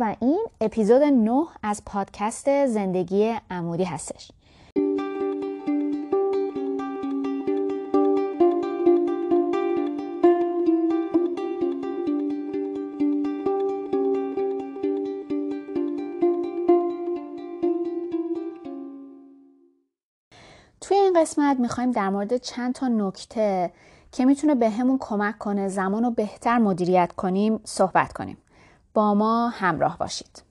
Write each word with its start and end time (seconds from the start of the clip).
و 0.00 0.16
این 0.20 0.46
اپیزود 0.60 1.02
9 1.02 1.44
از 1.62 1.82
پادکست 1.86 2.66
زندگی 2.66 3.34
عمودی 3.50 3.84
هستش 3.84 4.32
توی 20.80 20.96
این 20.96 21.20
قسمت 21.20 21.60
می‌خوایم 21.60 21.90
در 21.90 22.08
مورد 22.08 22.36
چند 22.36 22.74
تا 22.74 22.88
نکته 22.88 23.72
که 24.12 24.24
می‌تونه 24.24 24.54
به 24.54 24.70
کمک 25.00 25.38
کنه 25.38 25.68
زمان 25.68 26.04
رو 26.04 26.10
بهتر 26.10 26.58
مدیریت 26.58 27.12
کنیم 27.12 27.60
صحبت 27.64 28.12
کنیم. 28.12 28.41
با 28.94 29.14
ما 29.14 29.48
همراه 29.48 29.98
باشید. 29.98 30.42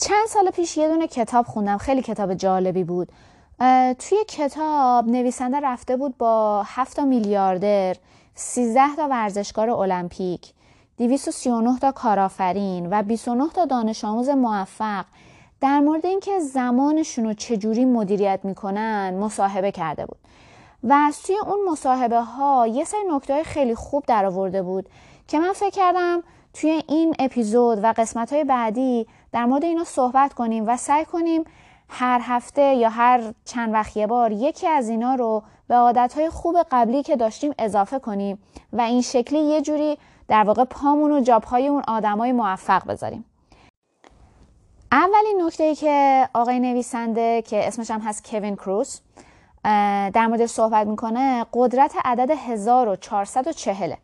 چند 0.00 0.26
سال 0.28 0.50
پیش 0.50 0.76
یه 0.76 0.88
دونه 0.88 1.06
کتاب 1.06 1.46
خوندم 1.46 1.78
خیلی 1.78 2.02
کتاب 2.02 2.34
جالبی 2.34 2.84
بود. 2.84 3.08
توی 3.98 4.18
کتاب 4.28 5.08
نویسنده 5.08 5.60
رفته 5.60 5.96
بود 5.96 6.18
با 6.18 6.62
7 6.66 6.98
میلیاردر، 6.98 7.96
13 8.34 8.96
تا 8.96 9.08
ورزشکار 9.08 9.70
المپیک، 9.70 10.52
239 10.98 11.78
تا 11.78 11.92
کارآفرین 11.92 12.88
و 12.90 13.02
29 13.02 13.48
تا 13.48 13.64
دانش 13.64 14.04
آموز 14.04 14.28
موفق 14.28 15.04
در 15.60 15.80
مورد 15.80 16.06
اینکه 16.06 16.40
زمانشون 16.40 17.24
رو 17.24 17.34
چجوری 17.34 17.84
مدیریت 17.84 18.40
می‌کنن 18.44 19.14
مصاحبه 19.14 19.72
کرده 19.72 20.06
بود 20.06 20.18
و 20.82 20.92
از 20.92 21.22
توی 21.22 21.36
اون 21.36 21.72
مصاحبه 21.72 22.20
ها 22.20 22.66
یه 22.66 22.84
سری 22.84 23.00
نکته 23.10 23.42
خیلی 23.42 23.74
خوب 23.74 24.04
در 24.06 24.24
آورده 24.24 24.62
بود 24.62 24.88
که 25.28 25.38
من 25.38 25.52
فکر 25.52 25.70
کردم 25.70 26.22
توی 26.54 26.82
این 26.88 27.14
اپیزود 27.18 27.84
و 27.84 27.94
قسمت 27.96 28.32
های 28.32 28.44
بعدی 28.44 29.06
در 29.32 29.44
مورد 29.44 29.64
اینا 29.64 29.84
صحبت 29.84 30.34
کنیم 30.34 30.64
و 30.68 30.76
سعی 30.76 31.04
کنیم 31.04 31.44
هر 31.88 32.20
هفته 32.22 32.62
یا 32.74 32.88
هر 32.88 33.20
چند 33.44 33.72
وقت 33.72 33.96
یه 33.96 34.06
بار 34.06 34.32
یکی 34.32 34.68
از 34.68 34.88
اینا 34.88 35.14
رو 35.14 35.42
به 35.68 35.74
عادتهای 35.74 36.30
خوب 36.30 36.56
قبلی 36.70 37.02
که 37.02 37.16
داشتیم 37.16 37.52
اضافه 37.58 37.98
کنیم 37.98 38.42
و 38.72 38.80
این 38.80 39.02
شکلی 39.02 39.38
یه 39.38 39.62
جوری 39.62 39.98
در 40.28 40.44
واقع 40.44 40.64
پامون 40.64 41.12
و 41.12 41.20
جابهای 41.20 41.68
اون 41.68 41.82
آدمای 41.88 42.32
موفق 42.32 42.86
بذاریم. 42.86 43.24
اولین 44.92 45.42
نکته 45.46 45.74
که 45.74 46.28
آقای 46.34 46.60
نویسنده 46.60 47.42
که 47.42 47.68
اسمش 47.68 47.90
هم 47.90 48.00
هست 48.00 48.30
کوین 48.30 48.56
کروس 48.56 49.00
در 50.14 50.26
مورد 50.26 50.46
صحبت 50.46 50.86
می‌کنه 50.86 51.46
قدرت 51.52 51.94
عدد 52.04 52.30
1440 52.30 53.94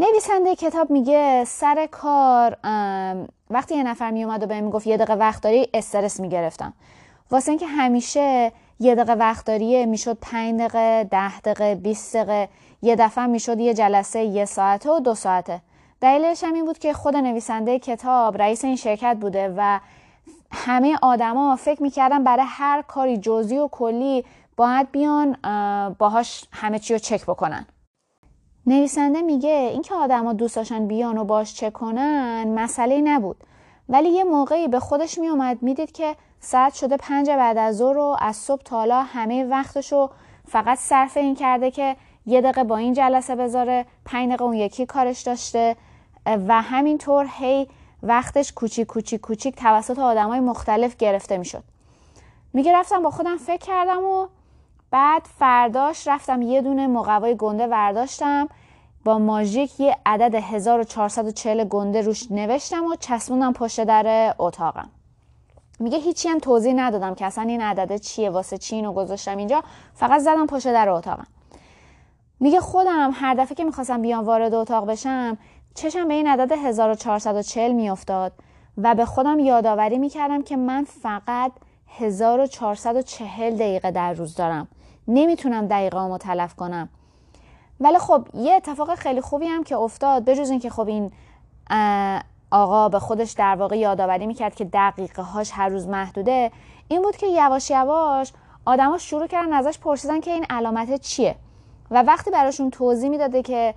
نویسنده 0.00 0.56
کتاب 0.56 0.90
میگه 0.90 1.44
سر 1.46 1.88
کار 1.90 2.56
وقتی 3.50 3.76
یه 3.76 3.82
نفر 3.82 4.10
میومد 4.10 4.42
و 4.42 4.46
به 4.46 4.60
می‌گفت 4.60 4.86
یه 4.86 4.96
دقیقه 4.96 5.14
وقت 5.14 5.42
داری 5.42 5.68
استرس 5.74 6.20
می‌گرفتم. 6.20 6.72
واسه 7.30 7.50
اینکه 7.50 7.66
همیشه 7.66 8.52
یه 8.80 8.94
دقیقه 8.94 9.12
وقت 9.12 9.46
داریه 9.46 9.86
می‌شد 9.86 10.18
5 10.20 10.60
دقیقه 10.60 11.04
10 11.10 11.40
دقیقه 11.40 11.74
20 11.74 12.16
دقیقه 12.16 12.48
یه 12.82 12.96
دفعه 12.96 13.26
می‌شد 13.26 13.60
یه 13.60 13.74
جلسه 13.74 14.20
یه 14.20 14.44
ساعته 14.44 14.90
و 14.90 15.00
دو 15.00 15.14
ساعته. 15.14 15.60
دلیلش 16.00 16.44
هم 16.44 16.54
این 16.54 16.64
بود 16.64 16.78
که 16.78 16.92
خود 16.92 17.16
نویسنده 17.16 17.78
کتاب 17.78 18.42
رئیس 18.42 18.64
این 18.64 18.76
شرکت 18.76 19.16
بوده 19.20 19.54
و 19.56 19.80
همه 20.52 20.98
آدما 21.02 21.56
فکر 21.56 21.82
می‌کردن 21.82 22.24
برای 22.24 22.46
هر 22.48 22.82
کاری 22.82 23.16
جزئی 23.16 23.58
و 23.58 23.68
کلی 23.68 24.24
باید 24.56 24.90
بیان 24.92 25.36
باهاش 25.98 26.44
همه 26.52 26.78
چی 26.78 26.92
رو 26.92 26.98
چک 26.98 27.22
بکنن. 27.22 27.66
نویسنده 28.68 29.22
میگه 29.22 29.68
اینکه 29.72 29.94
آدما 29.94 30.32
دوست 30.32 30.56
داشتن 30.56 30.86
بیان 30.86 31.18
و 31.18 31.24
باش 31.24 31.54
چک 31.54 31.72
کنن 31.72 32.48
مسئله 32.48 33.00
نبود. 33.00 33.36
ولی 33.88 34.08
یه 34.08 34.24
موقعی 34.24 34.68
به 34.68 34.80
خودش 34.80 35.18
میومد 35.18 35.62
می‌دید 35.62 35.92
که 35.92 36.16
ساعت 36.40 36.74
شده 36.74 36.96
پنج 36.96 37.30
بعد 37.30 37.58
از 37.58 37.76
ظهر 37.76 37.94
رو 37.94 38.16
از 38.20 38.36
صبح 38.36 38.62
تا 38.62 38.76
حالا 38.76 39.02
همه 39.02 39.44
وقتش 39.44 39.92
رو 39.92 40.10
فقط 40.48 40.78
صرف 40.78 41.16
این 41.16 41.34
کرده 41.34 41.70
که 41.70 41.96
یه 42.26 42.40
دقیقه 42.40 42.64
با 42.64 42.76
این 42.76 42.92
جلسه 42.92 43.36
بذاره 43.36 43.86
پنج 44.04 44.28
دقیقه 44.28 44.44
اون 44.44 44.54
یکی 44.54 44.86
کارش 44.86 45.22
داشته 45.22 45.76
و 46.26 46.62
همینطور 46.62 47.26
هی 47.38 47.68
وقتش 48.02 48.52
کوچیک 48.52 48.86
کوچیک 48.86 49.20
کوچیک 49.20 49.56
توسط 49.56 49.98
آدمای 49.98 50.40
مختلف 50.40 50.96
گرفته 50.96 51.36
می‌شد. 51.36 51.62
میگه 52.52 52.72
رفتم 52.72 53.02
با 53.02 53.10
خودم 53.10 53.36
فکر 53.36 53.66
کردم 53.66 54.04
و 54.04 54.26
بعد 54.90 55.22
فرداش 55.38 56.08
رفتم 56.08 56.42
یه 56.42 56.62
دونه 56.62 56.86
مقوای 56.86 57.36
گنده 57.36 57.66
ورداشتم. 57.66 58.48
با 59.04 59.18
ماژیک 59.18 59.80
یه 59.80 59.96
عدد 60.06 60.34
1440 60.34 61.64
گنده 61.64 62.00
روش 62.00 62.32
نوشتم 62.32 62.84
و 62.84 62.96
چسبوندم 63.00 63.52
پشت 63.52 63.84
در 63.84 64.34
اتاقم. 64.38 64.90
میگه 65.80 65.98
هیچی 65.98 66.28
هم 66.28 66.38
توضیح 66.38 66.72
ندادم 66.76 67.14
که 67.14 67.26
اصلا 67.26 67.44
این 67.44 67.60
عدده 67.60 67.98
چیه 67.98 68.30
واسه 68.30 68.58
چی 68.58 68.76
اینو 68.76 68.92
گذاشتم 68.92 69.36
اینجا. 69.36 69.62
فقط 69.94 70.20
زدم 70.20 70.46
پشت 70.46 70.66
در 70.66 70.88
اتاقم. 70.88 71.26
میگه 72.40 72.60
خودم 72.60 73.10
هر 73.14 73.34
دفعه 73.34 73.54
که 73.54 73.64
می‌خواستم 73.64 74.02
بیام 74.02 74.24
وارد 74.24 74.54
اتاق 74.54 74.86
بشم 74.86 75.38
چشم 75.74 76.08
به 76.08 76.14
این 76.14 76.26
عدد 76.26 76.52
1440 76.52 77.72
میافتاد 77.72 78.32
و 78.78 78.94
به 78.94 79.04
خودم 79.04 79.38
یادآوری 79.38 79.98
می‌کردم 79.98 80.42
که 80.42 80.56
من 80.56 80.84
فقط 80.84 81.52
1440 81.88 83.54
دقیقه 83.54 83.90
در 83.90 84.12
روز 84.12 84.34
دارم. 84.34 84.68
نمی‌تونم 85.08 85.66
دقیقه 85.66 86.18
تلف 86.18 86.54
کنم. 86.54 86.88
ولی 87.80 87.98
خب 87.98 88.28
یه 88.34 88.54
اتفاق 88.54 88.94
خیلی 88.94 89.20
خوبی 89.20 89.46
هم 89.46 89.64
که 89.64 89.76
افتاد 89.76 90.24
بجز 90.24 90.50
اینکه 90.50 90.70
خب 90.70 90.88
این 90.88 91.12
آقا 92.50 92.88
به 92.88 92.98
خودش 92.98 93.32
در 93.32 93.56
واقع 93.56 93.78
یادآوری 93.78 94.26
می‌کرد 94.26 94.54
که 94.54 94.64
دقیقه 94.64 95.22
هاش 95.22 95.50
هر 95.54 95.68
روز 95.68 95.88
محدوده 95.88 96.50
این 96.88 97.02
بود 97.02 97.16
که 97.16 97.26
یواش 97.26 97.70
یواش 97.70 98.32
آدما 98.64 98.98
شروع 98.98 99.26
کردن 99.26 99.52
ازش 99.52 99.78
پرسیدن 99.78 100.20
که 100.20 100.30
این 100.30 100.46
علامت 100.50 101.00
چیه؟ 101.00 101.36
و 101.90 102.02
وقتی 102.02 102.30
براشون 102.30 102.70
توضیح 102.70 103.10
می‌داده 103.10 103.42
که 103.42 103.74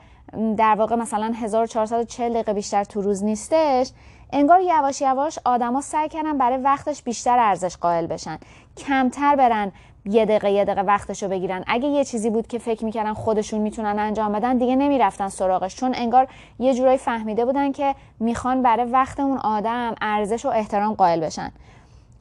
در 0.58 0.75
واقع 0.75 0.96
مثلا 0.96 1.34
1440 1.36 2.34
دقیقه 2.34 2.53
بیشتر 2.53 2.84
تو 2.84 3.02
روز 3.02 3.24
نیستش 3.24 3.92
انگار 4.34 4.62
یواش 4.62 5.02
یواش 5.02 5.40
آدما 5.46 5.81
سعی 5.81 6.09
کردن 6.09 6.38
برای 6.38 6.58
وقتش 6.58 7.03
بیشتر 7.03 7.40
ارزش 7.40 7.78
قائل 7.78 8.08
بشن 8.08 8.38
کمتر 8.78 9.36
برن 9.36 9.72
یه 10.06 10.25
دقیقه 10.25 10.51
یه 10.51 10.66
دقیقه 10.66 10.81
وقتشو 10.81 11.28
بگیرن. 11.28 11.63
اگه 11.67 11.88
یه 11.88 12.06
چیزی 12.06 12.29
بود 12.29 12.47
که 12.47 12.59
فکر 12.59 12.85
می‌کردن 12.85 13.13
خودشون 13.13 13.62
می‌تونن 13.62 14.00
انجام 14.00 14.31
بدن 14.31 14.57
دیگه 14.57 14.75
نمی‌رفتن 14.75 15.29
سراغش. 15.29 15.75
چون 15.75 15.91
انگار 15.95 16.28
یه 16.59 16.73
جورایی 16.73 16.97
فهمیده 16.97 17.45
بودن 17.45 17.72
که 17.72 17.95
می‌خوان 18.19 18.62
برای 18.62 18.85
وقت 18.85 19.19
اون 19.19 19.38
آدم 19.38 19.95
ارزش 20.01 20.45
و 20.45 20.50
احترام 20.50 20.94
قائل 20.94 21.19
بشن. 21.19 21.51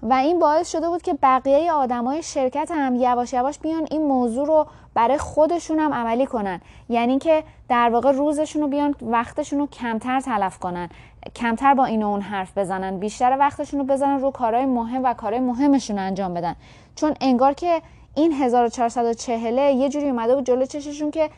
و 0.02 0.12
این 0.12 0.38
باعث 0.38 0.72
شده 0.72 0.88
بود 0.88 1.02
که 1.02 1.14
بقیه 1.22 1.72
آدمای 1.72 2.22
شرکت 2.22 2.70
هم 2.74 2.94
یواش 2.94 3.32
یواش 3.32 3.58
بیان 3.58 3.86
این 3.90 4.06
موضوع 4.06 4.46
رو 4.46 4.66
برای 4.94 5.18
خودشون 5.18 5.78
هم 5.78 5.94
عملی 5.94 6.26
کنن. 6.26 6.60
یعنی 6.88 7.18
که 7.18 7.42
در 7.68 7.90
واقع 7.92 8.12
روزشون 8.12 8.62
رو 8.62 8.68
بیان 8.68 8.94
وقتشون 9.02 9.58
رو 9.58 9.66
کمتر 9.66 10.20
تلف 10.20 10.58
کنن. 10.58 10.88
کمتر 11.36 11.74
با 11.74 11.84
این 11.84 12.02
و 12.02 12.06
اون 12.06 12.20
حرف 12.20 12.58
بزنن. 12.58 12.98
بیشتر 12.98 13.36
وقتشون 13.38 13.80
رو 13.80 13.86
بزنن 13.86 14.20
رو 14.20 14.30
کارهای 14.30 14.66
مهم 14.66 15.04
و 15.04 15.14
کارهای 15.14 15.40
مهمشون 15.40 15.98
انجام 15.98 16.34
بدن. 16.34 16.56
چون 16.94 17.14
انگار 17.20 17.52
که 17.52 17.82
این 18.14 18.32
1440 18.32 19.58
یه 19.58 19.88
جوری 19.88 20.08
اومده 20.08 20.34
بود 20.34 20.46
جلو 20.46 20.66
چششون 20.66 21.10
که 21.10 21.30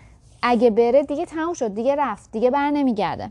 اگه 0.43 0.71
بره 0.71 1.03
دیگه 1.03 1.27
تموم 1.27 1.53
شد 1.53 1.75
دیگه 1.75 1.97
رفت 1.97 2.33
دیگه 2.33 2.51
بر 2.51 2.71
نمیگرده. 2.71 3.31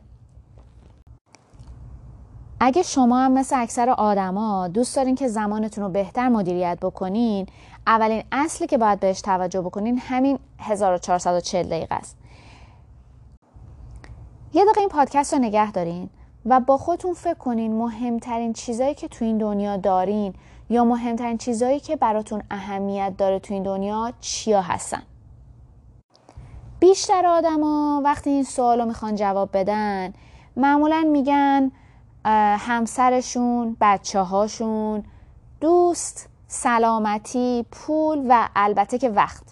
اگه 2.59 2.83
شما 2.83 3.19
هم 3.19 3.31
مثل 3.31 3.61
اکثر 3.61 3.89
آدما 3.89 4.67
دوست 4.67 4.95
دارین 4.95 5.15
که 5.15 5.27
زمانتون 5.27 5.83
رو 5.83 5.89
بهتر 5.89 6.29
مدیریت 6.29 6.77
بکنین 6.81 7.47
اولین 7.87 8.23
اصلی 8.31 8.67
که 8.67 8.77
باید 8.77 8.99
بهش 8.99 9.21
توجه 9.21 9.61
بکنین 9.61 9.97
همین 9.97 10.39
1440 10.59 11.63
دقیقه 11.63 11.95
است. 11.95 12.17
یه 14.53 14.63
دقیقه 14.63 14.79
این 14.79 14.89
پادکست 14.89 15.33
رو 15.33 15.39
نگه 15.39 15.71
دارین 15.71 16.09
و 16.45 16.59
با 16.59 16.77
خودتون 16.77 17.13
فکر 17.13 17.33
کنین 17.33 17.77
مهمترین 17.77 18.53
چیزایی 18.53 18.95
که 18.95 19.07
تو 19.07 19.25
این 19.25 19.37
دنیا 19.37 19.77
دارین 19.77 20.33
یا 20.71 20.83
مهمترین 20.83 21.37
چیزایی 21.37 21.79
که 21.79 21.95
براتون 21.95 22.43
اهمیت 22.51 23.13
داره 23.17 23.39
تو 23.39 23.53
این 23.53 23.63
دنیا 23.63 24.13
چیا 24.19 24.61
هستن؟ 24.61 25.01
بیشتر 26.79 27.25
آدما 27.25 28.01
وقتی 28.05 28.29
این 28.29 28.43
سوال 28.43 28.79
رو 28.79 28.85
می‌خوان 28.85 29.15
جواب 29.15 29.49
بدن 29.53 30.13
معمولا 30.55 31.07
میگن 31.11 31.71
همسرشون 32.57 33.77
بچه 33.81 34.19
هاشون 34.19 35.03
دوست 35.61 36.29
سلامتی 36.47 37.65
پول 37.71 38.25
و 38.29 38.49
البته 38.55 38.97
که 38.97 39.09
وقت. 39.09 39.43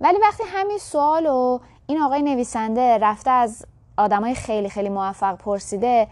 ولی 0.00 0.18
وقتی 0.18 0.42
همین 0.46 0.78
سوال 0.78 1.26
رو 1.26 1.60
این 1.86 2.00
آقای 2.00 2.22
نویسنده 2.22 2.98
رفته 2.98 3.30
از 3.30 3.66
آدمای 3.96 4.34
خیلی 4.34 4.68
خیلی 4.68 4.88
موفق 4.88 5.36
پرسیده 5.36 6.08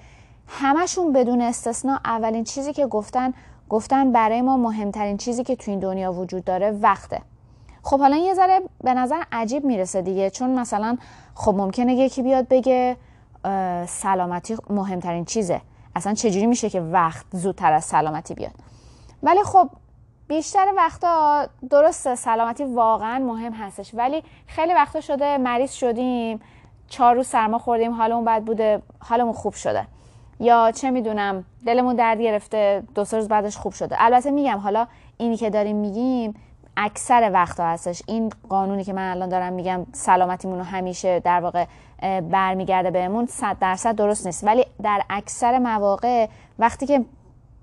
همشون 0.48 1.12
بدون 1.12 1.40
استثنا 1.40 2.00
اولین 2.04 2.44
چیزی 2.44 2.72
که 2.72 2.86
گفتن 2.86 3.32
گفتن 3.68 4.12
برای 4.12 4.42
ما 4.42 4.56
مهمترین 4.56 5.16
چیزی 5.16 5.44
که 5.44 5.56
تو 5.56 5.70
این 5.70 5.80
دنیا 5.80 6.12
وجود 6.12 6.44
داره 6.44 6.70
وقته. 6.70 7.22
خب 7.82 7.98
حالا 8.00 8.16
یه 8.16 8.34
ذره 8.34 8.60
به 8.84 8.94
نظر 8.94 9.22
عجیب 9.32 9.64
می‌رسه 9.64 10.02
دیگه 10.02 10.30
چون 10.30 10.58
مثلا 10.58 10.98
خب 11.34 11.54
ممکنه 11.54 11.94
یکی 11.94 12.22
بیاد 12.22 12.48
بگه 12.48 12.96
سلامتی 13.86 14.56
مهمترین 14.70 15.24
چیزه. 15.24 15.60
اصلا 15.96 16.14
چجوری 16.14 16.46
میشه 16.46 16.70
که 16.70 16.80
وقت 16.80 17.26
زودتر 17.32 17.72
از 17.72 17.84
سلامتی 17.84 18.34
بیاد؟ 18.34 18.52
ولی 19.22 19.42
خب 19.42 19.70
بیشتر 20.28 20.66
وقتا 20.76 21.46
درسته 21.70 22.14
سلامتی 22.14 22.64
واقعا 22.64 23.18
مهم 23.18 23.52
هستش. 23.52 23.94
ولی 23.94 24.22
خیلی 24.46 24.74
وقتا 24.74 25.00
شده 25.00 25.38
مریض 25.38 25.72
شدیم 25.72 26.40
چهار 26.88 27.14
روز 27.14 27.26
سرما 27.26 27.58
خوردیم 27.58 27.92
حالمون 27.92 28.24
بد 28.24 28.42
بوده 28.42 28.82
حالمون 29.00 29.32
خوب 29.32 29.54
شده. 29.54 29.86
یا 30.40 30.70
چه 30.70 30.90
می‌دونم 30.90 31.44
دلمون 31.66 31.96
درد 31.96 32.20
گرفته 32.20 32.82
دو 32.94 33.04
روز 33.12 33.28
بعدش 33.28 33.56
خوب 33.56 33.72
شده. 33.72 33.96
البته 33.98 34.30
میگم 34.30 34.58
حالا 34.58 34.86
اینی 35.16 35.36
که 35.36 35.50
داریم 35.50 35.76
میگیم 35.76 36.34
اکثر 36.76 37.30
وقتا 37.32 37.64
هستش. 37.66 38.02
این 38.06 38.32
قانونی 38.48 38.84
که 38.84 38.92
من 38.92 39.10
الان 39.10 39.28
دارم 39.28 39.52
میگم 39.52 39.86
سلامتیمون 39.92 40.58
رو 40.58 40.64
همیشه 40.64 41.20
در 41.20 41.40
واقع 41.40 41.64
برمیگرده 42.20 42.90
بهمون 42.90 43.26
صد 43.26 43.56
درصد 43.60 43.94
درست 43.94 44.26
نیست. 44.26 44.44
ولی 44.44 44.64
در 44.82 45.02
اکثر 45.10 45.58
مواقع 45.58 46.28
وقتی 46.58 46.86
که 46.86 47.04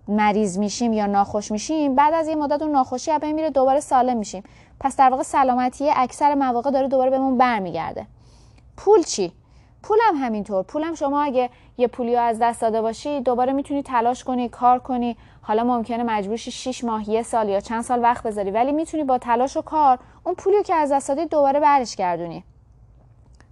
مریض 0.08 0.58
میشیم 0.58 0.94
یا 0.94 1.06
ناخوش 1.06 1.52
میشیم 1.52 1.96
بعد 1.96 2.14
از 2.14 2.28
یه 2.28 2.36
مدت 2.36 2.62
اون 2.62 2.72
ناخوشی 2.72 3.12
از 3.12 3.24
میره 3.24 3.50
دوباره 3.50 3.80
سالم 3.80 4.18
میشیم. 4.18 4.44
پس 4.80 4.98
در 4.98 5.10
واقع 5.10 5.24
سلامتی 5.24 5.90
اکثر 5.96 6.36
مواقع 6.36 6.72
داره 6.72 6.88
دوباره 6.88 7.10
بهمون 7.10 7.38
برمیگرده. 7.38 8.08
پول 8.78 9.04
چی؟ 9.04 9.32
پولم 9.84 10.16
همینطور. 10.16 10.64
پولم 10.64 10.96
شما 10.96 11.22
اگه 11.22 11.50
یه 11.78 11.88
پولی 11.88 12.16
از 12.16 12.40
دست 12.42 12.62
داده 12.62 12.82
باشی 12.82 13.22
دوباره 13.22 13.54
می‌تونی 13.54 13.84
تلاش 13.84 14.24
کنی 14.24 14.50
کار 14.50 14.80
کنی. 14.80 15.18
حالا 15.42 15.64
ممکنه 15.64 16.04
مجبورشی 16.04 16.52
6 16.52 16.84
ماه 16.84 17.10
یه 17.10 17.24
سال 17.24 17.50
یا 17.50 17.60
چند 17.60 17.82
سال 17.82 18.02
وقت 18.04 18.24
بذاری 18.24 18.52
ولی 18.52 18.72
می‌تونی 18.72 19.04
با 19.04 19.18
تلاش 19.18 19.58
و 19.58 19.62
کار 19.62 20.00
اون 20.24 20.36
پولی 20.36 20.64
که 20.64 20.76
از 20.76 20.92
دست 20.92 21.08
دادی 21.08 21.26
دوباره 21.26 21.60
برش 21.60 21.96
گردونی. 21.96 22.44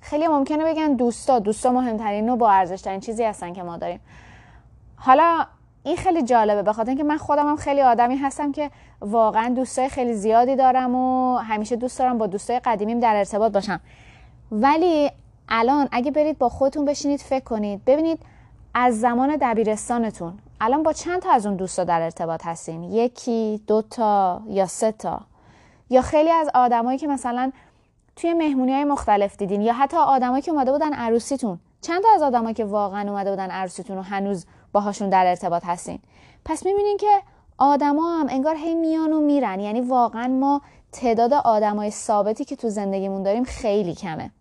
خیلی 0.02 0.28
ممکنه 0.28 0.66
بگن 0.66 0.94
دوستا 0.94 1.40
دوستا 1.40 1.72
مهمترین 1.72 2.30
و 2.30 2.36
با 2.36 2.52
ارزش 2.52 2.82
ترین 2.82 3.00
چیزی 3.00 3.24
هستن 3.24 3.54
که 3.54 3.64
ما 3.64 3.78
داریم. 3.78 4.00
حالا 4.96 5.46
این 5.84 5.98
خیلی 5.98 6.24
جالبه 6.24 6.64
به 6.64 6.74
خاطر 6.74 6.90
اینکه 6.90 7.04
من 7.04 7.18
خودم 7.18 7.48
هم 7.48 7.56
خیلی 7.56 7.82
آدمی 7.82 8.16
هستم 8.16 8.52
که 8.52 8.72
واقعا 9.02 9.50
دوستای 9.50 9.90
خیلی 9.90 10.14
زیادی 10.14 10.56
دارم 10.56 10.96
و 10.96 11.38
همیشه 11.38 11.76
دوست 11.76 12.00
دارم 12.00 12.18
با 12.18 12.28
دوستای 12.28 12.60
قدیمیم 12.60 13.00
در 13.00 13.16
ارتباط 13.16 13.52
باشم. 13.52 13.80
ولی 14.52 15.12
الان 15.54 15.88
اگه 15.92 16.12
برید 16.12 16.38
با 16.38 16.50
خودتون 16.50 16.86
بشینید 16.86 17.20
فکر 17.20 17.44
کنید. 17.44 17.86
ببینید 17.86 18.20
از 18.74 19.00
زمان 19.00 19.38
دبیرستانتون 19.42 20.34
الان 20.62 20.84
با 20.84 20.94
چند 20.94 21.22
تا 21.22 21.32
از 21.32 21.46
اون 21.46 21.56
دوستا 21.56 21.84
در 21.84 22.02
ارتباط 22.02 22.46
هستین؟ 22.46 22.84
یکی 22.84 23.62
دو 23.68 23.82
تا 23.82 24.42
یا 24.48 24.66
سه 24.66 24.92
تا؟ 24.92 25.22
یا 25.90 26.02
خیلی 26.02 26.30
از 26.30 26.50
آدمایی 26.54 26.98
که 26.98 27.08
مثلا 27.08 27.52
توی 28.16 28.34
مهمونی 28.34 28.74
های 28.74 28.84
مختلف 28.84 29.38
دیدین 29.38 29.62
یا 29.62 29.74
حتی 29.74 29.98
آدمایی 29.98 30.42
که 30.42 30.52
اومده 30.52 30.72
بودن 30.72 30.94
عروسیتون. 30.94 31.60
چند 31.82 32.02
تا 32.02 32.08
از 32.16 32.22
آدمایی 32.22 32.54
که 32.54 32.66
واقعا 32.66 33.10
اومده 33.10 33.30
بودن 33.30 33.50
عروسیتون 33.50 33.98
و 33.98 34.02
هنوز 34.02 34.46
باهاشون 34.72 35.10
در 35.10 35.26
ارتباط 35.26 35.66
هستین؟ 35.66 36.00
پس 36.46 36.66
می‌بینین 36.66 36.98
که 36.98 37.22
آدما 37.58 38.20
هم 38.20 38.28
انگار 38.30 38.56
هی 38.56 38.76
میان 38.76 39.14
و 39.14 39.22
میرن. 39.22 39.60
یعنی 39.60 39.82
واقعا 39.82 40.28
ما 40.28 40.62
تعداد 40.92 41.34
آدمای 41.34 41.92
ثابتی 41.92 42.46
که 42.46 42.56
تو 42.56 42.70
زندگیمون 42.70 43.24
داریم 43.24 43.44
خیلی 43.44 43.96
کمه. 43.96 44.32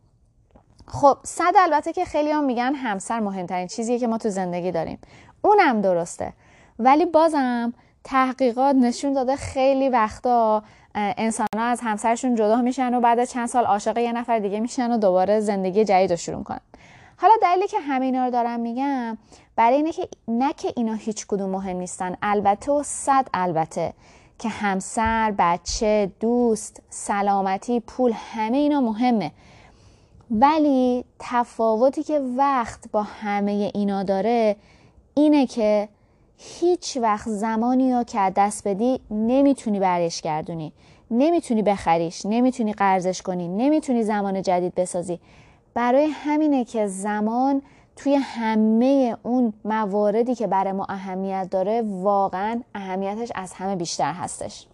خب 0.90 1.18
صد 1.22 1.52
البته 1.58 1.92
که 1.92 2.04
خیلی 2.04 2.30
هم 2.30 2.44
میگن 2.44 2.74
همسر 2.74 3.20
مهمترین 3.20 3.66
چیزیه 3.66 3.98
که 3.98 4.06
ما 4.06 4.18
تو 4.18 4.28
زندگی 4.28 4.70
داریم. 4.70 4.98
اونم 5.42 5.80
درسته. 5.80 6.32
ولی 6.78 7.06
بازم 7.06 7.72
تحقیقات 8.04 8.76
نشون 8.76 9.12
داده 9.12 9.36
خیلی 9.36 9.88
وقتا 9.88 10.62
انسان 10.94 11.46
ها 11.56 11.62
از 11.62 11.80
همسرشون 11.82 12.34
جدا 12.34 12.62
میشن 12.62 12.94
و 12.94 13.00
بعد 13.00 13.24
چند 13.24 13.46
سال 13.46 13.64
عاشق 13.64 13.98
یه 13.98 14.12
نفر 14.12 14.38
دیگه 14.38 14.60
میشن 14.60 14.92
و 14.92 14.98
دوباره 14.98 15.40
زندگی 15.40 15.84
جدید 15.84 16.10
رو 16.10 16.16
شروع 16.16 16.42
کنن 16.42 16.60
حالا 17.16 17.34
دلیلی 17.42 17.68
که 17.68 17.80
همه 17.80 18.04
اینا 18.04 18.24
رو 18.24 18.30
دارم 18.30 18.60
میگم 18.60 19.18
برای 19.56 19.76
اینه 19.76 19.92
که 19.92 20.08
نه 20.28 20.52
که 20.52 20.72
اینا 20.76 20.94
هیچ 20.94 21.26
کدوم 21.26 21.50
مهم 21.50 21.76
نیستن 21.76 22.16
البته 22.22 22.72
و 22.72 22.82
صد 22.82 23.26
البته 23.34 23.92
که 24.38 24.48
همسر، 24.48 25.34
بچه، 25.38 26.12
دوست، 26.20 26.82
سلامتی، 26.90 27.80
پول 27.80 28.12
همه 28.34 28.56
اینا 28.56 28.80
مهمه. 28.80 29.32
ولی 30.30 31.04
تفاوتی 31.18 32.02
که 32.02 32.20
وقت 32.36 32.90
با 32.92 33.02
همه 33.02 33.70
اینا 33.74 34.02
داره 34.02 34.56
اینه 35.14 35.46
که 35.46 35.88
هیچ 36.36 36.96
وقت 36.96 37.28
زمانی 37.28 37.92
رو 37.92 38.02
که 38.02 38.32
دست 38.36 38.68
بدی 38.68 39.00
نمی‌تونی 39.10 39.80
برش 39.80 40.22
گردونی. 40.22 40.72
نمی‌تونی 41.10 41.62
بخریش 41.62 42.26
نمی‌تونی 42.26 42.72
قرضش 42.72 43.22
کنی 43.22 43.48
نمی‌تونی 43.48 44.02
زمان 44.02 44.42
جدید 44.42 44.74
بسازی. 44.74 45.20
برای 45.74 46.04
همینه 46.04 46.64
که 46.64 46.86
زمان 46.86 47.62
توی 47.96 48.14
همه 48.14 49.16
اون 49.22 49.52
مواردی 49.64 50.34
که 50.34 50.46
برای 50.46 50.72
ما 50.72 50.86
اهمیت 50.88 51.48
داره 51.50 51.82
واقعا 51.86 52.60
اهمیتش 52.74 53.32
از 53.34 53.52
همه 53.52 53.76
بیشتر 53.76 54.12
هستش. 54.12 54.66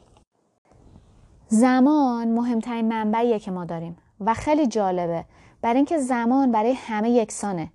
زمان 1.49 2.29
مهمترین 2.29 2.89
منبعیه 2.89 3.39
که 3.39 3.51
ما 3.51 3.65
داریم 3.65 3.97
و 4.21 4.35
خیلی 4.35 4.67
جالبه. 4.67 5.25
برای 5.67 5.77
اینکه 5.77 5.99
زمان 5.99 6.53
برای 6.53 6.73
همه 6.73 7.11
یکسانه. 7.11 7.69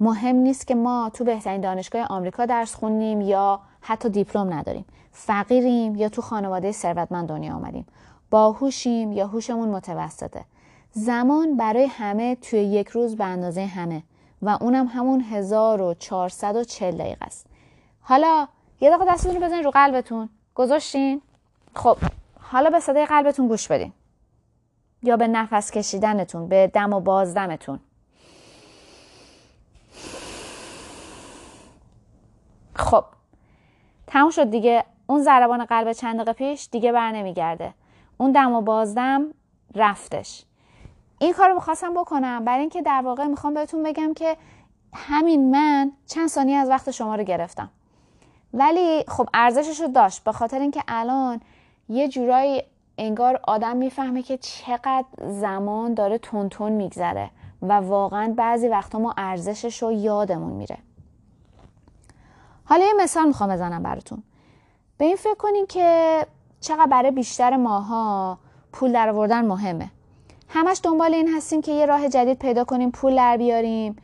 مهم 0.00 0.36
نیست 0.36 0.66
که 0.66 0.74
ما 0.74 1.10
تو 1.14 1.24
بهترین 1.24 1.60
دانشگاه 1.60 2.06
آمریکا 2.06 2.46
درس 2.46 2.74
خونیم 2.74 3.20
یا 3.20 3.60
حتی 3.80 4.08
دیپلم 4.08 4.52
نداریم. 4.52 4.84
فقیریم 5.12 5.96
یا 5.96 6.08
تو 6.08 6.22
خانواده 6.22 6.72
ثروتمند 6.72 7.28
دنیا 7.28 7.54
آمدیم. 7.54 7.86
باهوشیم 8.30 9.12
یا 9.12 9.26
هوشمون 9.26 9.68
متوسطه. 9.68 10.44
زمان 10.92 11.56
برای 11.56 11.84
همه 11.84 12.34
توی 12.34 12.60
یک 12.60 12.88
روز 12.88 13.16
به 13.16 13.24
اندازه 13.24 13.66
همه 13.66 14.02
و 14.42 14.58
اونم 14.60 14.86
همون 14.86 15.20
1440 15.20 16.98
دقیقه 16.98 17.24
است. 17.24 17.46
حالا 18.00 18.48
یه 18.80 18.90
دقیقه 18.90 19.12
دستتون 19.12 19.34
رو 19.34 19.40
بزنین 19.46 19.64
رو 19.64 19.70
قلبتون. 19.70 20.28
گذاشتین؟ 20.54 21.22
خب 21.74 21.96
حالا 22.40 22.70
به 22.70 22.80
صدای 22.80 23.06
قلبتون 23.06 23.48
گوش 23.48 23.68
بدین. 23.68 23.92
یا 25.02 25.16
به 25.16 25.28
نفس 25.28 25.70
کشیدنتون 25.70 26.48
به 26.48 26.70
دم 26.74 26.92
و 26.92 27.00
بازدمتون. 27.00 27.80
خب 32.74 33.04
تموم 34.06 34.30
شد 34.30 34.50
دیگه. 34.50 34.84
اون 35.06 35.22
ضربان 35.22 35.64
قلب 35.64 35.92
چند 35.92 36.16
دقیقه 36.16 36.32
پیش 36.32 36.68
دیگه 36.72 36.92
بر 36.92 37.12
نمیگرده. 37.12 37.74
اون 38.18 38.32
دم 38.32 38.52
و 38.52 38.60
بازدم 38.60 39.34
رفتش. 39.74 40.44
این 41.18 41.32
کار 41.32 41.48
رو 41.48 41.54
می‌خواستم 41.54 41.94
بکنم. 41.94 42.44
برای 42.44 42.60
اینکه 42.60 42.82
در 42.82 43.02
واقع 43.04 43.26
می‌خوام 43.26 43.54
بهتون 43.54 43.82
بگم 43.82 44.14
که 44.14 44.36
همین 44.94 45.50
من 45.50 45.92
چند 46.06 46.28
ثانیه 46.28 46.56
از 46.56 46.68
وقت 46.68 46.90
شما 46.90 47.14
رو 47.14 47.24
گرفتم. 47.24 47.70
ولی 48.54 49.04
خب 49.08 49.28
ارزشش 49.34 49.80
رو 49.80 49.88
داشت. 49.88 50.24
به 50.24 50.32
خاطر 50.32 50.58
اینکه 50.58 50.82
الان 50.88 51.40
یه 51.88 52.08
جورایی 52.08 52.62
انگار 53.00 53.40
آدم 53.42 53.76
می‌فهمه 53.76 54.22
که 54.22 54.38
چقدر 54.38 55.04
زمان 55.26 55.94
داره 55.94 56.18
تون 56.18 56.72
میگذره 56.72 57.30
و 57.62 57.72
واقعا 57.72 58.34
بعضی 58.36 58.68
وقتا 58.68 58.98
ما 58.98 59.14
ارزشش 59.16 59.82
رو 59.82 59.92
یادمون 59.92 60.52
میره. 60.52 60.78
حالا 62.64 62.84
یه 62.84 62.92
مثال 62.98 63.26
می‌خوام 63.26 63.50
بزنم 63.50 63.82
براتون. 63.82 64.22
به 64.98 65.04
این 65.04 65.16
فکر 65.16 65.34
کنین 65.34 65.66
که 65.66 66.26
چقدر 66.60 66.86
برای 66.86 67.10
بیشتر 67.10 67.56
ماها 67.56 68.38
پول 68.72 68.92
در 68.92 69.08
آوردن 69.08 69.46
مهمه. 69.46 69.90
همش 70.48 70.80
دنبال 70.82 71.14
این 71.14 71.28
هستیم 71.36 71.62
که 71.62 71.72
یه 71.72 71.86
راه 71.86 72.08
جدید 72.08 72.38
پیدا 72.38 72.64
کنیم 72.64 72.90
پول 72.90 73.16
در 73.16 73.36
بیاریم 73.36 73.96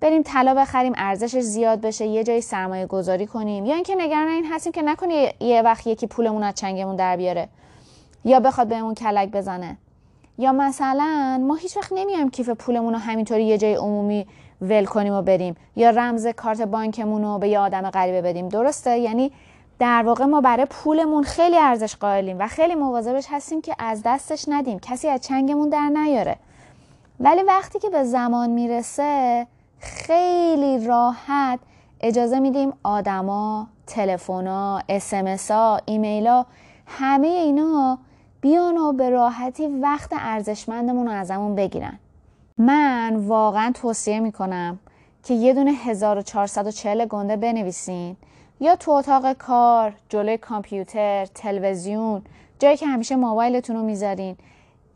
بریم 0.00 0.22
طلا 0.22 0.54
بخریم 0.54 0.92
ارزشش 0.96 1.40
زیاد 1.40 1.80
بشه 1.80 2.06
یه 2.06 2.24
جایی 2.24 2.40
سرمایه 2.40 2.86
گذاری 2.86 3.26
کنیم. 3.26 3.66
یا 3.66 3.74
اینکه 3.74 3.94
نگران 3.94 4.28
این 4.28 4.46
هستیم 4.52 4.72
که 4.72 4.82
نکنه 4.82 5.32
یه 5.40 5.62
وقت 5.62 5.86
یکی 5.86 6.06
پولمون 6.06 6.42
از 6.42 6.54
چنگمون 6.54 6.96
در 6.96 7.16
بیاره. 7.16 7.48
یا 8.24 8.40
بخواد 8.40 8.68
بهمون 8.68 8.94
کلک 8.94 9.30
بزنه. 9.30 9.76
یا 10.38 10.52
مثلا 10.52 11.40
ما 11.46 11.54
هیچ 11.54 11.76
وقت 11.76 11.92
نمیایم 11.92 12.30
کیف 12.30 12.50
پولمون 12.50 12.92
رو 12.92 12.98
همینطوری 12.98 13.44
یه 13.44 13.58
جای 13.58 13.74
عمومی 13.74 14.26
ول 14.60 14.84
کنیم 14.84 15.12
و 15.12 15.22
بریم. 15.22 15.56
یا 15.76 15.90
رمز 15.90 16.26
کارت 16.26 16.60
بانکمون 16.62 17.24
رو 17.24 17.38
به 17.38 17.48
یه 17.48 17.58
آدم 17.58 17.90
غریبه 17.90 18.22
بدیم. 18.22 18.48
درسته؟ 18.48 18.98
یعنی 18.98 19.32
در 19.78 20.02
واقع 20.06 20.24
ما 20.24 20.40
برای 20.40 20.66
پولمون 20.70 21.22
خیلی 21.22 21.56
ارزش 21.56 21.96
قائلیم 21.96 22.36
و 22.38 22.48
خیلی 22.48 22.74
مواظبش 22.74 23.26
هستیم 23.30 23.60
که 23.60 23.74
از 23.78 24.02
دستش 24.04 24.44
ندیم. 24.48 24.78
کسی 24.78 25.08
از 25.08 25.20
چنگمون 25.20 25.68
در 25.68 25.88
نیاره. 25.88 26.36
ولی 27.20 27.42
وقتی 27.42 27.78
که 27.78 27.90
به 27.90 28.04
زمان 28.04 28.50
می‌رسه 28.50 29.46
خیلی 29.78 30.86
راحت 30.86 31.58
اجازه 32.00 32.40
میدیم 32.40 32.72
آدما، 32.82 33.66
تلفونا، 33.86 34.82
اسمسا، 34.88 35.80
ایمیلا 35.84 36.46
همه 36.86 37.26
اینا 37.26 37.98
بیان 38.44 38.78
و 38.78 38.92
به 38.92 39.10
راحتی 39.10 39.66
وقت 39.66 40.12
ارزشمندمون 40.12 41.06
رو 41.06 41.12
ازمون 41.12 41.54
بگیرن. 41.54 41.98
من 42.58 43.16
واقعا 43.16 43.72
توصیه 43.74 44.20
می‌کنم 44.20 44.78
که 45.22 45.34
یه 45.34 45.54
دونه 45.54 45.70
1440 45.70 47.04
گنده 47.04 47.36
بنویسین. 47.36 48.16
یا 48.60 48.76
تو 48.76 48.90
اتاق 48.90 49.32
کار، 49.32 49.92
جلوی 50.08 50.38
کامپیوتر، 50.38 51.26
تلویزیون، 51.26 52.22
جایی 52.58 52.76
که 52.76 52.86
همیشه 52.86 53.16
موبایلتون 53.16 53.76
رو 53.76 53.82
می‌ذارین. 53.82 54.36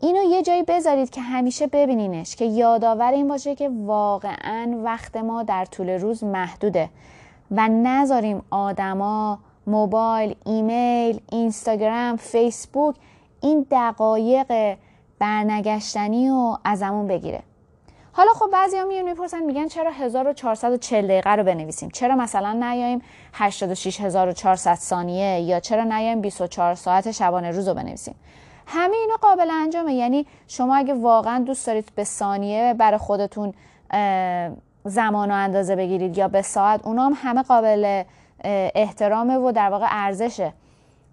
اینو 0.01 0.23
یه 0.23 0.43
جایی 0.43 0.63
بذارید 0.63 1.11
که 1.11 1.21
همیشه 1.21 1.67
ببینینش 1.67 2.37
که 2.37 2.45
یادآور 2.45 3.13
این 3.13 3.29
باشه 3.29 3.55
که 3.55 3.71
واقعا 3.85 4.81
وقت 4.85 5.17
ما 5.17 5.43
در 5.43 5.65
طول 5.65 5.91
روز 5.91 6.25
محدوده. 6.25 6.89
و 7.51 7.69
نذاریم 7.69 8.43
آدما 8.51 9.39
موبایل، 9.67 10.35
ایمیل، 10.47 11.21
اینستاگرام، 11.33 12.17
فیسبوک 12.17 12.97
این 13.41 13.67
دقایق 13.71 14.77
برنگشتنی 15.19 16.31
و 16.31 16.57
ازمون 16.65 17.07
بگیره. 17.07 17.43
حالا 18.13 18.33
خب 18.33 18.47
بعضی 18.53 18.79
ها 18.79 18.85
میون 18.85 19.03
می‌پرسن 19.03 19.43
میگن 19.43 19.67
چرا 19.67 19.91
1440 19.91 21.07
دقیقه 21.07 21.31
رو 21.31 21.43
بنویسیم؟ 21.43 21.89
چرا 21.91 22.17
مثلا 22.17 22.53
نیاییم 22.53 23.03
86400 23.33 24.75
ثانیه 24.75 25.41
یا 25.41 25.61
چرا 25.61 25.85
نیاییم 25.85 26.21
24 26.21 26.75
ساعت 26.75 27.11
شبانه 27.11 27.51
روز 27.51 27.69
رو 27.69 27.75
بنویسیم؟ 27.75 28.15
همه 28.67 28.97
اینا 28.97 29.15
قابل 29.23 29.51
انجامه. 29.51 29.95
یعنی 29.95 30.27
شما 30.49 30.77
اگه 30.77 30.95
واقعا 30.95 31.45
دوست 31.45 31.67
دارید 31.67 31.93
به 31.95 32.05
ثانیه 32.05 32.75
برای 32.79 32.99
خودتون 32.99 33.55
زمان 34.85 35.31
و 35.31 35.35
اندازه 35.35 35.77
بگیرید 35.77 36.19
یا 36.19 36.29
به 36.29 36.43
ساعت 36.43 36.87
اونا 36.87 37.07
هم 37.07 37.13
همه 37.17 37.43
قابل 37.43 38.03
احترامه 38.75 39.37
و 39.37 39.53
در 39.53 39.71
واقع 39.71 39.87
ارزشه. 39.91 40.53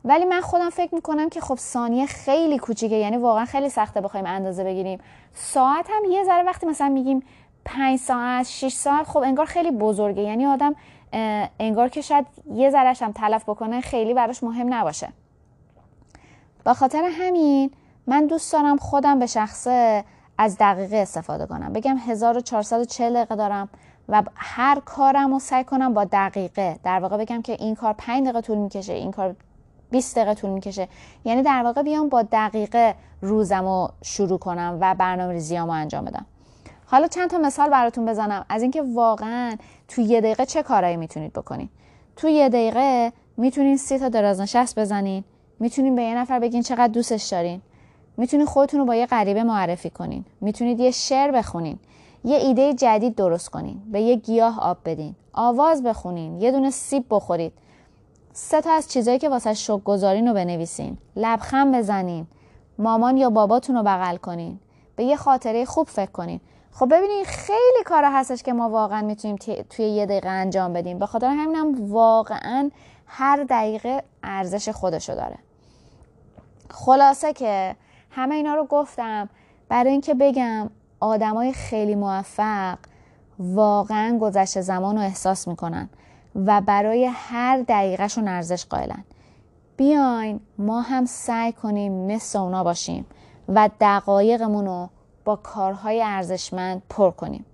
ولی 0.05 0.25
من 0.25 0.41
خودم 0.41 0.69
فکر 0.69 0.95
می‌کنم 0.95 1.29
که 1.29 1.41
خب 1.41 1.55
ثانیه 1.55 2.05
خیلی 2.05 2.57
کوچیکه. 2.57 2.95
یعنی 2.95 3.17
واقعا 3.17 3.45
خیلی 3.45 3.69
سخته 3.69 4.01
بخوایم 4.01 4.25
اندازه 4.25 4.63
بگیریم. 4.63 5.00
ساعت 5.33 5.85
هم 5.89 6.12
یه 6.12 6.24
ذره 6.24 6.43
وقتی 6.43 6.65
مثلا 6.65 6.89
میگیم 6.89 7.24
5 7.65 8.00
ساعت 8.00 8.45
6 8.45 8.74
ساعت 8.74 9.07
خب 9.07 9.17
انگار 9.17 9.45
خیلی 9.45 9.71
بزرگه. 9.71 10.21
یعنی 10.21 10.45
آدم 10.45 10.75
انگار 11.59 11.89
که 11.89 12.01
شاید 12.01 12.25
یه 12.53 12.69
ذرهش 12.69 13.01
هم 13.01 13.12
تلف 13.12 13.50
بکنه 13.50 13.81
خیلی 13.81 14.13
براش 14.13 14.43
مهم 14.43 14.74
نباشه. 14.74 15.09
با 16.65 16.74
خاطر 16.74 17.09
همین 17.12 17.71
من 18.07 18.27
دوست 18.27 18.53
دارم 18.53 18.77
خودم 18.77 19.19
به 19.19 19.25
شخصه 19.25 20.03
از 20.38 20.57
دقیقه 20.57 20.97
استفاده 20.97 21.45
کنم. 21.45 21.74
بگم 21.74 21.97
1440 21.97 23.13
دقیقه 23.13 23.35
دارم 23.35 23.69
و 24.09 24.24
هر 24.35 24.79
کارم 24.85 25.31
رو 25.33 25.39
سعی 25.39 25.63
کنم 25.63 25.93
با 25.93 26.03
دقیقه 26.03 26.79
در 26.83 27.00
واقع 27.00 27.17
بگم 27.17 27.41
که 27.41 27.53
این 27.59 27.75
کار 27.75 27.93
5 27.97 28.24
دقیقه 28.24 28.41
طول 28.41 28.57
می‌کشه 28.57 28.93
این 28.93 29.12
کار 29.12 29.35
20 29.91 30.15
دقیقه 30.15 30.33
طول 30.33 30.49
می‌کشه. 30.49 30.87
یعنی 31.25 31.41
در 31.41 31.63
واقع 31.63 31.81
بیام 31.81 32.09
با 32.09 32.21
دقیقه 32.21 32.95
روزم 33.21 33.65
رو 33.65 33.89
شروع 34.01 34.39
کنم 34.39 34.77
و 34.81 34.95
برنامه 34.95 35.33
ریزیامو 35.33 35.71
انجام 35.71 36.05
بدم. 36.05 36.25
حالا 36.85 37.07
چند 37.07 37.29
تا 37.29 37.37
مثال 37.37 37.69
براتون 37.69 38.05
بزنم. 38.05 38.45
از 38.49 38.61
اینکه 38.61 38.83
واقعا 38.93 39.55
تو 39.87 40.01
یه 40.01 40.21
دقیقه 40.21 40.45
چه 40.45 40.63
کارایی 40.63 40.97
می‌تونید 40.97 41.33
بکنید 41.33 41.69
تو 42.15 42.29
یه 42.29 42.49
دقیقه 42.49 43.13
می‌تونین 43.37 43.77
سی 43.77 43.99
تا 43.99 44.09
درازنشست 44.09 44.79
بزنین. 44.79 45.23
می‌تونین 45.59 45.95
به 45.95 46.03
یه 46.03 46.17
نفر 46.17 46.39
بگین 46.39 46.61
چقدر 46.61 46.87
دوستش 46.87 47.27
دارین. 47.27 47.61
می‌تونید 48.17 48.47
خودتون 48.47 48.79
رو 48.79 48.85
با 48.85 48.95
یه 48.95 49.05
غریبه 49.05 49.43
معرفی 49.43 49.89
کنین. 49.89 50.25
می‌تونید 50.41 50.79
یه 50.79 50.91
شعر 50.91 51.31
بخونین. 51.31 51.79
یه 52.23 52.37
ایده 52.37 52.73
جدید 52.73 53.15
درست 53.15 53.49
کنین. 53.49 53.81
به 53.91 54.01
یه 54.01 54.15
گیاه 54.15 54.59
آب 54.59 54.77
بدین. 54.85 55.15
آواز 55.33 55.83
بخونین. 55.83 56.41
یه 56.41 56.51
دونه 56.51 56.69
سیب 56.69 57.05
بخورید. 57.09 57.53
سه 58.37 58.61
تا 58.61 58.71
از 58.71 58.87
چیزایی 58.91 59.19
که 59.19 59.29
واسه 59.29 59.53
شک 59.53 59.83
گذارین 59.83 60.27
رو 60.27 60.33
بنویسین. 60.33 60.97
لبخند 61.15 61.75
بزنین. 61.75 62.27
مامان 62.79 63.17
یا 63.17 63.29
باباتون 63.29 63.75
رو 63.75 63.83
بغل 63.83 64.17
کنین. 64.17 64.59
به 64.95 65.03
یه 65.03 65.15
خاطره 65.15 65.65
خوب 65.65 65.87
فکر 65.87 66.11
کنین. 66.11 66.39
خب 66.71 66.93
ببینین 66.93 67.23
خیلی 67.25 67.83
کارا 67.85 68.09
هستش 68.09 68.43
که 68.43 68.53
ما 68.53 68.69
واقعا 68.69 69.01
می‌تونیم 69.01 69.37
توی 69.69 69.85
یه 69.85 70.05
دقیقه 70.05 70.29
انجام 70.29 70.73
بدیم. 70.73 70.99
به 70.99 71.05
خاطر 71.05 71.27
همینم 71.27 71.91
واقعا 71.91 72.71
هر 73.07 73.43
دقیقه 73.49 74.03
ارزش 74.23 74.69
خودشو 74.69 75.15
داره. 75.15 75.37
خلاصه 76.69 77.33
که 77.33 77.75
همه 78.11 78.35
اینا 78.35 78.55
رو 78.55 78.65
گفتم. 78.65 79.29
برای 79.69 79.91
اینکه 79.91 80.13
بگم 80.13 80.69
آدمای 80.99 81.53
خیلی 81.53 81.95
موفق 81.95 82.77
واقعا 83.39 84.17
گذشته 84.17 84.61
زمان 84.61 84.95
رو 84.95 85.01
احساس 85.01 85.47
می‌کنن. 85.47 85.89
و 86.35 86.61
برای 86.61 87.05
هر 87.13 87.61
دقیقهشون 87.67 88.27
ارزش 88.27 88.65
قائلن. 88.65 89.03
بیاین 89.77 90.39
ما 90.57 90.81
هم 90.81 91.05
سعی 91.05 91.51
کنیم 91.51 91.91
مثل 91.93 92.39
اونا 92.39 92.63
باشیم 92.63 93.05
و 93.49 93.69
دقایقمون 93.81 94.65
رو 94.65 94.89
با 95.25 95.35
کارهای 95.35 96.01
ارزشمند 96.01 96.81
پر 96.89 97.11
کنیم. 97.11 97.45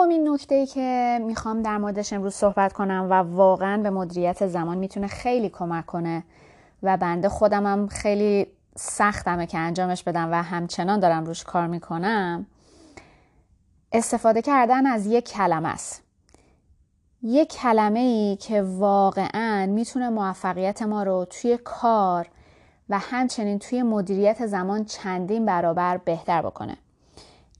دومین 0.00 0.28
نکته 0.28 0.54
ای 0.54 0.66
که 0.66 1.20
می‌خوام 1.26 1.62
در 1.62 1.78
موردش 1.78 2.12
امروز 2.12 2.34
صحبت 2.34 2.72
کنم 2.72 3.06
و 3.10 3.14
واقعا 3.14 3.82
به 3.82 3.90
مدیریت 3.90 4.46
زمان 4.46 4.78
می‌تونه 4.78 5.06
خیلی 5.06 5.48
کمک 5.48 5.86
کنه 5.86 6.24
و 6.82 6.96
بنده 6.96 7.28
خودم 7.28 7.66
هم 7.66 7.86
خیلی 7.86 8.46
سختمه 8.76 9.46
که 9.46 9.58
انجامش 9.58 10.02
بدم 10.02 10.32
و 10.32 10.34
همچنان 10.34 11.00
دارم 11.00 11.24
روش 11.24 11.44
کار 11.44 11.66
می‌کنم 11.66 12.46
استفاده 13.92 14.42
کردن 14.42 14.86
از 14.86 15.06
یک 15.06 15.28
کلمه 15.28 15.68
است. 15.68 16.02
یک 17.22 17.52
کلمه 17.52 18.00
ای 18.00 18.36
که 18.36 18.62
واقعا 18.62 19.66
می‌تونه 19.66 20.08
موفقیت 20.08 20.82
ما 20.82 21.02
رو 21.02 21.26
توی 21.30 21.58
کار 21.64 22.28
و 22.88 22.98
همچنین 22.98 23.58
توی 23.58 23.82
مدیریت 23.82 24.46
زمان 24.46 24.84
چندین 24.84 25.46
برابر 25.46 25.96
بهتر 25.96 26.42
بکنه. 26.42 26.76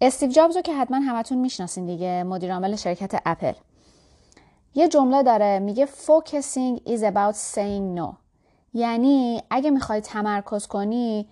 استیو 0.00 0.30
جابز 0.30 0.56
رو 0.56 0.62
که 0.62 0.74
حتما 0.74 0.96
همتون 0.96 1.38
می‌شناسین 1.38 1.86
دیگه 1.86 2.22
مدیر 2.22 2.52
عامل 2.52 2.76
شرکت 2.76 3.22
اپل. 3.26 3.52
یه 4.74 4.88
جمله 4.88 5.22
داره 5.22 5.58
میگه 5.58 5.86
focusing 5.86 6.78
is 6.86 7.00
about 7.00 7.36
saying 7.54 7.98
no. 7.98 8.14
یعنی 8.74 9.42
اگه 9.50 9.70
می‌خوای 9.70 10.00
تمرکز 10.00 10.66
کنی 10.66 11.28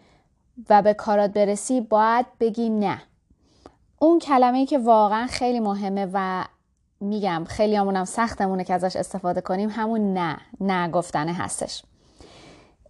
و 0.71 0.83
به 0.83 0.95
کارات 0.95 1.31
برسی 1.31 1.81
باید 1.81 2.27
بگی 2.41 2.69
نه. 2.69 3.03
اون 3.99 4.19
کلمه 4.19 4.59
ای 4.59 4.67
که 4.67 4.79
واقعا 4.79 5.27
خیلی 5.27 5.61
مهمه 5.61 6.11
و 6.13 6.45
میگم 7.01 7.45
خیلی 7.49 7.77
همونم 7.77 8.05
سختمونه 8.05 8.65
که 8.65 8.75
ازش 8.75 8.97
استفاده 8.97 9.41
کنیم 9.41 9.71
همون 9.71 10.15
نه 10.15 10.39
نه 10.61 10.89
گفتنه 10.89 11.33
هستش. 11.33 11.83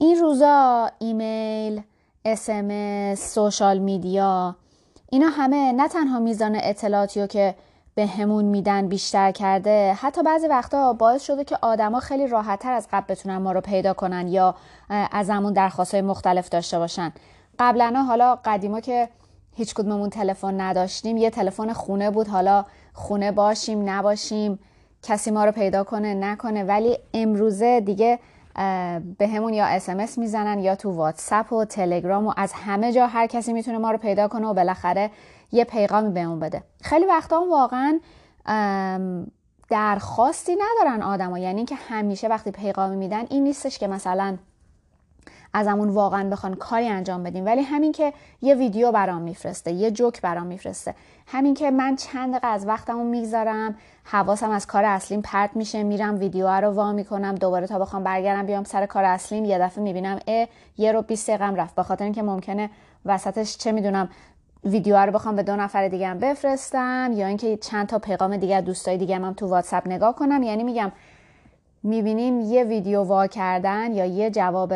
این 0.00 0.16
روزا 0.16 0.90
ایمیل 0.98 1.82
اسمس 2.24 3.34
سوشال 3.34 3.78
میدیا 3.78 4.56
اینا 5.10 5.28
همه 5.28 5.72
نه 5.72 5.88
تنها 5.88 6.18
میزان 6.18 6.58
اطلاعاتی 6.62 7.20
رو 7.20 7.26
که 7.26 7.54
به 7.94 8.06
همون 8.06 8.44
میدن 8.44 8.88
بیشتر 8.88 9.32
کرده 9.32 9.92
حتی 9.94 10.22
بعضی 10.22 10.46
وقتا 10.46 10.92
باعث 10.92 11.22
شده 11.22 11.44
که 11.44 11.58
آدما 11.62 12.00
خیلی 12.00 12.26
راحتتر 12.26 12.72
از 12.72 12.88
قبل 12.92 13.14
بتونن 13.14 13.36
ما 13.36 13.52
رو 13.52 13.60
پیدا 13.60 13.94
کنن 13.94 14.28
یا 14.28 14.54
از 14.88 15.30
همون 15.30 15.52
درخواست 15.52 15.94
های 15.94 16.02
مختلف 16.02 16.48
داشته 16.48 16.78
باشن. 16.78 17.12
قبلا 17.58 18.02
حالا 18.02 18.38
قدیما 18.44 18.80
که 18.80 19.08
هیچ 19.56 19.74
کدوممون 19.74 20.10
تلفن 20.10 20.60
نداشتیم 20.60 21.16
یه 21.16 21.30
تلفن 21.30 21.72
خونه 21.72 22.10
بود 22.10 22.28
حالا 22.28 22.64
خونه 22.92 23.32
باشیم 23.32 23.90
نباشیم 23.90 24.58
کسی 25.02 25.30
ما 25.30 25.44
رو 25.44 25.52
پیدا 25.52 25.84
کنه 25.84 26.14
نکنه. 26.14 26.64
ولی 26.64 26.98
امروزه 27.14 27.80
دیگه 27.80 28.18
به 29.18 29.28
همون 29.28 29.54
یا 29.54 29.66
اسمس 29.66 30.18
می‌زنن 30.18 30.58
یا 30.58 30.76
تو 30.76 30.90
واتساپ 30.90 31.52
و 31.52 31.64
تلگرام 31.64 32.26
و 32.26 32.32
از 32.36 32.52
همه 32.52 32.92
جا 32.92 33.06
هر 33.06 33.26
کسی 33.26 33.52
می‌تونه 33.52 33.78
ما 33.78 33.90
رو 33.90 33.98
پیدا 33.98 34.28
کنه 34.28 34.46
و 34.46 34.54
بالاخره 34.54 35.10
یه 35.52 35.64
پیغامی 35.64 36.10
بهمون 36.10 36.40
بده. 36.40 36.62
خیلی 36.82 37.06
وقتا 37.06 37.44
واقعا 37.50 38.00
درخواستی 39.70 40.56
ندارن 40.56 41.02
آدما 41.02 41.38
یعنی 41.38 41.64
که 41.64 41.74
همیشه 41.74 42.28
وقتی 42.28 42.50
پیغامی 42.50 42.96
میدن 42.96 43.24
این 43.30 43.44
نیستش 43.44 43.78
که 43.78 43.86
مثلا 43.86 44.36
ازمون 45.54 45.88
واقعا 45.88 46.30
بخوان 46.30 46.54
کاری 46.54 46.88
انجام 46.88 47.22
بدیم. 47.22 47.46
ولی 47.46 47.62
همین 47.62 47.92
که 47.92 48.12
یه 48.42 48.54
ویدیو 48.54 48.92
برام 48.92 49.22
میفرسته 49.22 49.72
یه 49.72 49.90
جوک 49.90 50.20
برام 50.20 50.46
میفرسته. 50.46 50.94
همین 51.26 51.54
که 51.54 51.70
من 51.70 51.96
چند 51.96 52.30
دقیقه 52.30 52.46
از 52.46 52.66
وقتمو 52.66 53.04
می‌گذارم 53.04 53.74
حواسم 54.04 54.50
از 54.50 54.66
کار 54.66 54.84
اصلیم 54.84 55.22
پرت 55.22 55.50
میشه 55.54 55.82
میرم 55.82 56.18
ویدیو 56.18 56.48
رو 56.48 56.70
وا 56.70 56.92
می‌کنم 56.92 57.34
دوباره 57.34 57.66
تا 57.66 57.78
بخوام 57.78 58.04
برگردم 58.04 58.46
بیام 58.46 58.64
سر 58.64 58.86
کار 58.86 59.04
اصلیم 59.04 59.44
یه 59.44 59.58
دفعه 59.58 59.84
می‌بینم 59.84 60.18
ا 60.28 60.46
یه 60.78 60.92
رو 60.92 61.02
20 61.02 61.30
دقیقه 61.30 61.62
رفت. 61.62 61.74
به 61.74 61.82
خاطر 61.82 62.04
اینکه 62.04 62.22
ممکنه 62.22 62.70
وسطش 63.04 63.56
چه 63.56 63.72
می‌دونم 63.72 64.08
ویدیو 64.64 64.96
رو 64.96 65.12
بخوام 65.12 65.36
به 65.36 65.42
دو 65.42 65.56
نفر 65.56 65.88
دیگه 65.88 66.08
هم 66.08 66.18
بفرستم 66.18 67.10
یا 67.14 67.26
اینکه 67.26 67.56
چند 67.56 67.86
تا 67.86 67.98
پیغام 67.98 68.36
دیگه 68.36 68.60
دوستای 68.60 68.98
دیگه 68.98 69.16
هم 69.16 69.32
تو 69.32 69.46
واتساپ 69.46 69.86
نگاه 69.86 70.14
کنم. 70.14 70.42
یعنی 70.42 70.64
میگم 70.64 70.92
می‌بینیم 71.82 72.40
یه 72.40 72.64
ویدیو 72.64 73.02
وا 73.02 73.26
کردن 73.26 73.92
یا 73.92 74.04
یه 74.04 74.30
جواب 74.30 74.72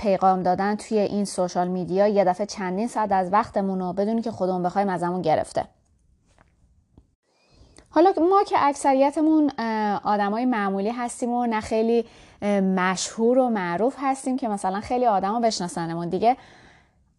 پیغام 0.00 0.42
دادن 0.42 0.74
توی 0.74 0.98
این 0.98 1.24
سوشال 1.24 1.68
میدیا 1.68 2.06
یه 2.06 2.24
دفعه 2.24 2.46
چندین 2.46 2.88
ساعت 2.88 3.12
از 3.12 3.32
وقتمون 3.32 3.80
رو 3.80 3.92
بدونی 3.92 4.22
که 4.22 4.30
خودمون 4.30 4.62
بخوایم 4.62 4.88
ازمون 4.88 5.22
گرفته. 5.22 5.64
حالا 7.90 8.12
ما 8.30 8.42
که 8.46 8.56
اکثریتمون 8.58 9.50
آدمای 10.04 10.44
معمولی 10.44 10.90
هستیم 10.90 11.30
و 11.30 11.46
نه 11.46 11.60
خیلی 11.60 12.04
مشهور 12.76 13.38
و 13.38 13.48
معروف 13.48 13.96
هستیم 13.98 14.36
که 14.36 14.48
مثلا 14.48 14.80
خیلی 14.80 15.06
آدما 15.06 15.40
بشناسنمون. 15.40 16.08
دیگه 16.08 16.36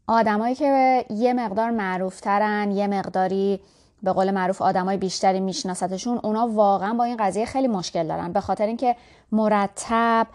آدمایی 0.08 0.56
که 0.56 1.06
یه 1.10 1.34
مقدار 1.34 1.70
معروفترن 1.70 2.72
یه 2.72 2.88
مقداری 2.88 3.60
به 4.04 4.12
قول 4.12 4.32
معروف 4.32 4.62
آدمای 4.62 4.98
بیشتری 4.98 5.40
میشناستشون 5.40 6.20
اونا 6.24 6.48
واقعا 6.48 6.94
با 6.94 7.04
این 7.04 7.18
قضیه 7.20 7.46
خیلی 7.46 7.68
مشکل 7.68 8.08
دارن. 8.08 8.32
به 8.32 8.42
خاطر 8.42 8.66
اینکه 8.66 8.96
مرتب 9.32 10.28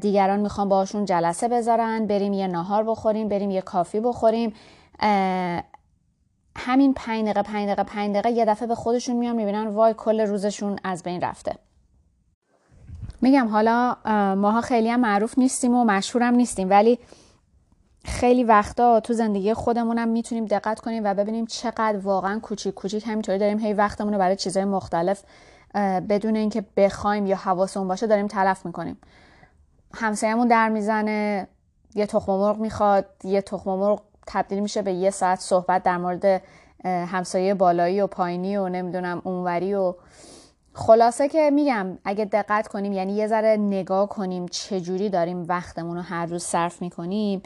دیگران 0.00 0.40
می‌خوان 0.40 0.68
باشون 0.68 1.04
جلسه 1.04 1.48
بذارن 1.48 2.06
بریم 2.06 2.32
یه 2.32 2.46
ناهار 2.46 2.84
بخوریم 2.84 3.28
بریم 3.28 3.50
یه 3.50 3.60
کافی 3.60 4.00
بخوریم. 4.00 4.52
همین 6.56 6.94
پنج 6.94 7.24
دقیقه 7.24 7.42
پنج 7.42 7.66
دقیقه 7.66 7.82
پنج 7.82 8.10
دقیقه 8.12 8.30
یه 8.30 8.44
دفعه 8.44 8.68
به 8.68 8.74
خودشون 8.74 9.16
میان 9.16 9.36
می‌بینن 9.36 9.66
وای 9.66 9.94
کل 9.98 10.20
روزشون 10.20 10.78
از 10.84 11.02
بین 11.02 11.20
رفته. 11.20 11.54
میگم 13.22 13.48
حالا 13.48 13.96
ماها 14.34 14.60
خیلی 14.60 14.90
هم 14.90 15.00
معروف 15.00 15.38
نیستیم 15.38 15.74
و 15.74 15.84
مشهورم 15.84 16.34
نیستیم 16.34 16.70
ولی 16.70 16.98
خیلی 18.04 18.44
وقتا 18.44 19.00
تو 19.00 19.12
زندگی 19.12 19.54
خودمونم 19.54 20.08
می‌تونیم 20.08 20.44
دقت 20.44 20.80
کنیم 20.80 21.04
و 21.04 21.14
ببینیم 21.14 21.46
چقدر 21.46 21.98
واقعا 21.98 22.38
کوچیک 22.38 22.74
کوچیک. 22.74 23.06
همینطوری 23.06 23.38
داریم 23.38 23.58
هی 23.58 23.72
وقتمون 23.72 24.12
رو 24.12 24.18
برای 24.18 24.36
چیزهای 24.36 24.64
مختلف 24.66 25.22
بدون 26.08 26.36
اینکه 26.36 26.64
بخوایم 26.76 27.26
یا 27.26 27.36
حواسمون 27.36 27.88
باشه 27.88 28.06
داریم 28.06 28.26
تلف 28.26 28.66
می‌کنیم. 28.66 28.98
همسایه‌مون 29.94 30.48
در 30.48 30.68
می‌زنه 30.68 31.48
یه 31.94 32.06
تخم 32.06 32.32
مرغ 32.32 32.58
می‌خواد 32.58 33.06
یه 33.24 33.42
تخم 33.42 33.70
مرغ 33.70 34.02
تبدیل 34.26 34.60
میشه 34.60 34.82
به 34.82 34.92
یه 34.92 35.10
ساعت 35.10 35.40
صحبت 35.40 35.82
در 35.82 35.96
مورد 35.96 36.42
همسایه 36.84 37.54
بالایی 37.54 38.00
و 38.00 38.06
پایینی 38.06 38.56
و 38.56 38.68
نمی‌دونم 38.68 39.22
اونوری 39.24 39.74
و 39.74 39.94
خلاصه 40.74 41.28
که 41.28 41.50
میگم 41.50 41.98
اگه 42.04 42.24
دقت 42.24 42.68
کنیم 42.68 42.92
یعنی 42.92 43.12
یه 43.12 43.26
ذره 43.26 43.56
نگاه 43.56 44.08
کنیم 44.08 44.46
چجوری 44.46 45.08
داریم 45.08 45.44
وقتمون 45.48 45.96
رو 45.96 46.02
هر 46.02 46.26
روز 46.26 46.42
صرف 46.42 46.82
می‌کنیم 46.82 47.42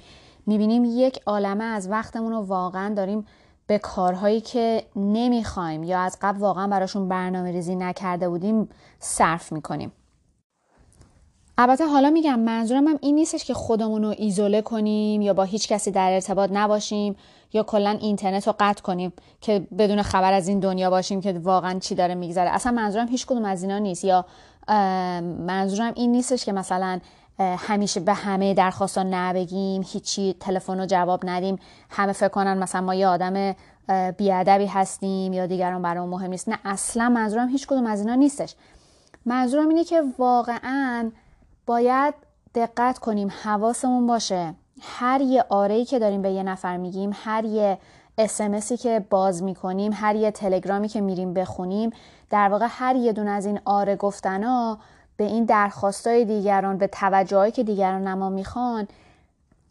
می‌بینیم 0.47 0.85
یک 0.85 1.21
عالمه 1.27 1.65
از 1.65 1.91
وقتمون 1.91 2.33
رو 2.33 2.41
واقعا 2.41 2.95
داریم 2.95 3.27
به 3.67 3.79
کارهایی 3.79 4.41
که 4.41 4.85
نمی‌خوایم 4.97 5.83
یا 5.83 6.01
از 6.01 6.19
قبل 6.23 6.39
واقعا 6.39 6.69
براشون 6.69 7.09
برنامه 7.09 7.51
ریزی 7.51 7.77
نکرده 7.77 8.29
بودیم 8.29 8.69
صرف 8.99 9.53
می‌کنیم. 9.53 9.93
البته 11.59 11.87
حالا 11.87 12.11
میگم 12.11 12.41
منظورم 12.41 12.89
هم 12.89 12.99
این 13.03 13.15
نیستش 13.15 13.45
که 13.45 13.55
خودمون 13.55 14.03
رو 14.03 14.15
ایزوله 14.19 14.63
کنیم 14.63 15.23
یا 15.23 15.35
با 15.35 15.43
هیچ 15.43 15.69
کسی 15.69 15.91
در 15.91 16.13
ارتباط 16.13 16.51
نباشیم 16.53 17.17
یا 17.53 17.63
کلا 17.63 17.91
اینترنت 17.91 18.47
رو 18.47 18.55
قطع 18.61 18.83
کنیم 18.83 19.13
که 19.41 19.67
بدون 19.79 20.03
خبر 20.03 20.33
از 20.33 20.49
این 20.49 20.61
دنیا 20.61 20.91
باشیم 20.91 21.21
که 21.21 21.33
واقعا 21.33 21.79
چی 21.79 21.95
داره 21.95 22.15
میگذره. 22.15 22.51
اصلا 22.51 22.73
منظورم 22.73 23.09
هیچ 23.09 23.27
کدوم 23.27 23.45
از 23.45 23.63
اینا 23.63 23.79
نیست. 23.79 24.05
یا 24.05 24.25
منظورم 25.47 25.93
این 25.97 26.13
نیستش 26.13 26.45
که 26.45 26.53
مثلا 26.53 27.01
همیشه 27.39 28.01
به 28.01 28.13
همه 28.13 28.55
درخواست 28.55 28.99
نبگیم 28.99 29.85
هیچی 29.87 30.37
تلفن 30.41 30.81
رو 30.81 30.87
جواب 30.87 31.21
ندیم. 31.25 31.59
همه 31.91 32.13
فکر 32.13 32.29
کنن 32.29 32.59
مثلا 32.59 32.81
ما 32.81 32.95
یه 32.95 33.07
آدم 33.07 33.55
بیادبی 34.17 34.67
هستیم 34.67 35.33
یا 35.33 35.47
دیگران 35.47 35.83
برای 35.83 36.07
مهم 36.07 36.31
نیست. 36.31 36.49
نه 36.49 36.59
اصلا 36.65 37.09
منظورم 37.09 37.49
هیچ 37.49 37.67
کدوم 37.67 37.87
از 37.87 38.01
اینا 38.01 38.15
نیستش. 38.15 38.55
منظورم 39.27 39.69
اینه 39.69 39.85
که 39.85 40.03
واقعا 40.19 41.11
باید 41.67 42.15
دقت 42.55 42.99
کنیم 42.99 43.33
حواسمون 43.43 44.07
باشه. 44.07 44.55
هر 44.81 45.21
یه 45.21 45.45
آره 45.49 45.85
که 45.85 45.99
داریم 45.99 46.23
به 46.23 46.31
یه 46.31 46.43
نفر 46.43 46.77
میگیم 46.77 47.11
هر 47.15 47.45
یه 47.45 47.79
اسمسی 48.19 48.77
که 48.77 49.05
باز 49.11 49.43
می‌کنیم 49.43 49.93
هر 49.95 50.17
یه 50.17 50.31
تلگرامی 50.31 50.89
که 50.89 51.01
میریم 51.01 51.35
بخونیم 51.35 51.91
در 52.31 52.49
واقع 52.49 52.67
هر 52.69 52.97
یه 52.97 53.13
دون 53.13 53.29
از 53.29 53.47
این 53.47 53.61
آره 53.65 53.97
گفتنا 53.97 54.79
به 55.17 55.25
این 55.25 55.45
درخواستای 55.45 56.25
دیگران 56.25 56.79
به 56.79 56.87
توجههایی 56.87 57.53
که 57.53 57.65
دیگران 57.65 58.09
نما 58.09 58.31
می‌خوان 58.31 58.89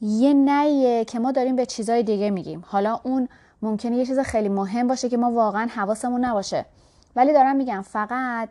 یه 0.02 0.34
نیه 0.34 1.06
که 1.06 1.20
ما 1.20 1.32
داریم 1.32 1.56
به 1.56 1.66
چیزای 1.66 2.04
دیگه 2.04 2.30
میگیم. 2.30 2.64
حالا 2.68 3.00
اون 3.04 3.30
ممکنه 3.62 3.96
یه 3.96 4.06
چیز 4.06 4.20
خیلی 4.20 4.50
مهم 4.50 4.88
باشه 4.88 5.10
که 5.10 5.18
ما 5.18 5.32
واقعا 5.32 5.68
حواسمون 5.76 6.26
نباشه. 6.26 6.66
ولی 7.16 7.34
دارم 7.34 7.56
میگم 7.56 7.82
فقط 7.82 8.50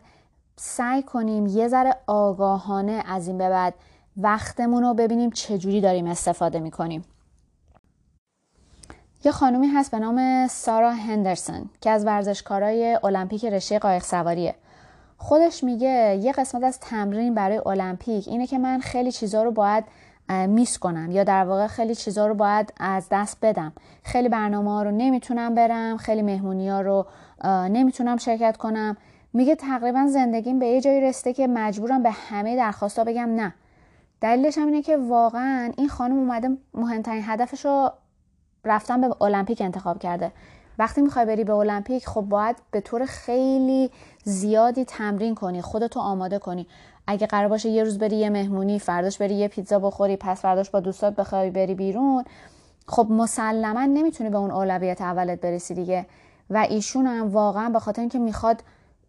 سعی 0.55 1.03
کنیم 1.03 1.47
یه 1.47 1.67
ذره 1.67 1.95
آگاهانه 2.07 3.03
از 3.07 3.27
این 3.27 3.37
به 3.37 3.49
بعد 3.49 3.73
وقتمون 4.17 4.83
رو 4.83 4.93
ببینیم 4.93 5.29
چجوری 5.29 5.81
داریم 5.81 6.07
استفاده 6.07 6.59
می‌کنیم. 6.59 7.05
یه 9.25 9.31
خانومی 9.31 9.67
هست 9.67 9.91
به 9.91 9.99
نام 9.99 10.47
سارا 10.47 10.91
هندرسون 10.91 11.69
که 11.81 11.89
از 11.89 12.05
ورزشکارای 12.05 12.99
المپیک 13.03 13.45
رشته 13.45 13.79
قایق 13.79 14.03
سواریه. 14.03 14.55
خودش 15.17 15.63
میگه 15.63 16.19
یه 16.21 16.31
قسمت 16.31 16.63
از 16.63 16.79
تمرین 16.79 17.33
برای 17.33 17.61
المپیک 17.65 18.27
اینه 18.27 18.47
که 18.47 18.57
من 18.57 18.79
خیلی 18.79 19.11
چیزا 19.11 19.43
رو 19.43 19.51
باید 19.51 19.83
میس 20.29 20.79
کنم 20.79 21.11
یا 21.11 21.23
در 21.23 21.43
واقع 21.43 21.67
خیلی 21.67 21.95
چیزا 21.95 22.27
رو 22.27 22.33
باید 22.33 22.73
از 22.77 23.07
دست 23.11 23.37
بدم. 23.41 23.73
خیلی 24.03 24.29
برنامه 24.29 24.71
ها 24.71 24.83
رو 24.83 24.91
نمی‌تونم 24.91 25.55
برم 25.55 25.97
خیلی 25.97 26.21
مهمونی 26.21 26.69
ها 26.69 26.81
رو 26.81 27.05
نمی‌تونم 27.45 28.17
شرکت 28.17 28.57
کنم. 28.57 28.97
میگه 29.33 29.55
تقریبا 29.55 30.07
زندگیم 30.07 30.59
به 30.59 30.65
یه 30.65 30.81
جایی 30.81 31.01
رسیده 31.01 31.33
که 31.33 31.47
مجبورم 31.47 32.03
به 32.03 32.11
همه 32.11 32.55
درخواستا 32.55 33.03
بگم 33.03 33.29
نه. 33.35 33.53
دلیلش 34.21 34.57
هم 34.57 34.65
اینه 34.67 34.81
که 34.81 34.97
واقعا 34.97 35.71
این 35.77 35.87
خانم 35.87 36.17
اومده 36.17 36.49
مهمترین 36.73 37.23
هدفش 37.25 37.65
رو 37.65 37.91
رفتن 38.65 39.01
به 39.01 39.23
المپیک 39.23 39.61
انتخاب 39.61 39.99
کرده. 39.99 40.31
وقتی 40.79 41.01
می‌خوای 41.01 41.25
بری 41.25 41.43
به 41.43 41.53
المپیک 41.53 42.07
خب 42.07 42.21
باید 42.21 42.55
به 42.71 42.81
طور 42.81 43.05
خیلی 43.05 43.89
زیادی 44.23 44.85
تمرین 44.85 45.35
کنی 45.35 45.61
خودتو 45.61 45.99
آماده 45.99 46.39
کنی. 46.39 46.67
اگه 47.07 47.27
قرار 47.27 47.47
باشه 47.47 47.69
یه 47.69 47.83
روز 47.83 47.97
بری 47.97 48.15
یه 48.15 48.29
مهمونی 48.29 48.79
فرداش 48.79 49.17
بری 49.17 49.35
یه 49.35 49.47
پیتزا 49.47 49.79
بخوری 49.79 50.17
پس 50.17 50.41
فرداش 50.41 50.69
با 50.69 50.79
دوستات 50.79 51.15
بخوای 51.15 51.49
بری 51.49 51.75
بیرون. 51.75 52.23
خب 52.87 53.07
مسلما 53.09 53.85
نمی‌تونی 53.85 54.29
به 54.29 54.37
اون 54.37 54.51
اولویت 54.51 55.01
اولت 55.01 55.41
برسی 55.41 55.73
دیگه. 55.73 56.05
و 56.49 56.57
ایشون 56.69 57.07
هم 57.07 57.31
واقعا 57.31 57.69
به 57.69 57.79
خاطر 57.79 58.01
اینکه 58.01 58.19
می‌خواد 58.19 58.63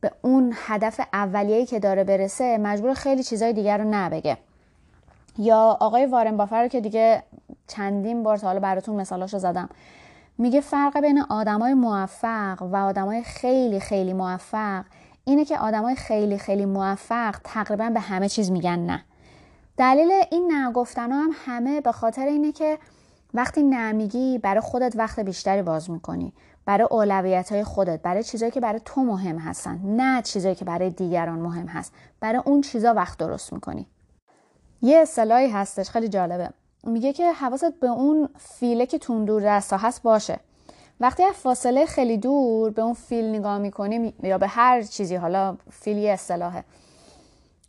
به 0.05 0.13
اون 0.23 0.53
هدف 0.67 1.01
اولیه‌ای 1.13 1.67
که 1.67 1.79
داره 1.79 2.05
برسه 2.05 2.59
مجبور 2.59 2.95
خیلی 2.95 3.23
چیزای 3.23 3.53
دیگر 3.53 3.79
رو 3.79 3.85
نبگه. 3.91 4.39
یا 5.39 5.77
آقای 5.81 6.07
وارن 6.07 6.37
بافر 6.37 6.69
که 6.69 6.81
دیگه 6.81 7.23
چندین 7.67 8.23
بار 8.23 8.37
تا 8.37 8.47
حالا 8.47 8.61
براتون 8.61 8.97
مثالاشو 8.97 9.39
زدم 9.39 9.69
میگه 10.39 10.61
فرق 10.61 11.01
بین 11.01 11.21
آدمای 11.29 11.75
موفق 11.75 12.63
و 12.63 12.77
آدمای 12.77 13.23
خیلی 13.23 13.81
خیلی 13.81 14.13
موفق 14.13 14.85
اینه 15.25 15.45
که 15.45 15.59
آدمای 15.59 15.95
خیلی 15.95 16.39
خیلی 16.39 16.65
موفق 16.65 17.35
تقریبا 17.45 17.91
به 17.91 18.01
همه 18.01 18.29
چیز 18.29 18.51
میگن 18.51 18.79
نه. 18.79 19.05
دلیل 19.77 20.11
این 20.31 20.53
نگفتن 20.55 21.13
هم 21.13 21.31
همه 21.45 21.81
به 21.81 21.93
خاطر 21.93 22.27
اینه 22.27 22.53
که 22.53 22.79
وقتی 23.35 23.63
نمیگی 23.63 24.39
برای 24.39 24.61
خودت 24.61 24.97
وقت 24.97 25.21
بیشتری 25.21 25.63
باز 25.63 25.91
می‌کنی. 25.91 26.33
برای 26.67 26.89
اولویت 26.91 27.53
های 27.53 27.65
خودت 27.65 28.03
برای 28.03 28.23
چیزایی 28.23 28.53
که 28.53 28.61
برای 28.61 28.81
تو 28.85 29.01
مهم 29.01 29.39
هستن 29.39 29.81
نه 29.85 30.23
چیزایی 30.23 30.55
که 30.55 30.65
برای 30.65 30.91
دیگران 30.91 31.39
مهم 31.39 31.67
هست. 31.67 31.93
برای 32.21 32.43
اون 32.45 32.61
چیزا 32.61 32.95
وقت 32.95 33.19
درست 33.19 33.53
می‌کنی. 33.53 33.87
یه 34.83 34.99
اصطلاحی 34.99 35.49
هستش 35.49 35.91
خیلی 35.91 36.09
جالبه. 36.09 36.51
میگه 36.85 37.13
که 37.13 37.33
حواست 37.33 37.81
به 37.81 37.87
اون 37.87 38.29
فیله 38.39 38.87
که 38.87 38.99
تون 38.99 39.25
دور 39.25 39.43
دستا 39.57 39.77
هست 39.77 40.03
باشه. 40.03 40.41
وقتی 41.01 41.23
از 41.23 41.35
فاصله 41.35 41.87
خیلی 41.87 42.19
دور 42.19 42.71
به 42.71 42.83
اون 42.83 42.95
فیل 42.95 43.25
نگاه 43.25 43.59
می‌کنی 43.59 44.15
یا 44.23 44.39
به 44.39 44.47
هر 44.47 44.83
چیزی 44.83 45.17
حالا 45.17 45.57
فیل 45.71 45.99
یه 45.99 46.13
اصطلاحه. 46.13 46.65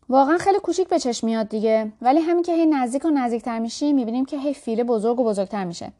واقعا 0.10 0.38
خیلی 0.38 0.60
کوچیک 0.60 0.88
به 0.88 0.99
چشم 0.99 1.27
میاد 1.27 1.49
دیگه. 1.49 1.91
ولی 2.01 2.19
همین 2.19 2.43
که 2.43 2.53
هی 2.53 2.65
نزدیک 2.65 3.05
و 3.05 3.10
نزدیکتر 3.10 3.60
میشی 3.60 3.93
می‌بینیم 3.93 4.25
که 4.25 4.38
هی 4.38 4.53
فیله 4.53 4.84
بزرگ 4.84 5.19
و 5.19 5.23
بزرگتر 5.23 5.63
میشه. 5.63 5.91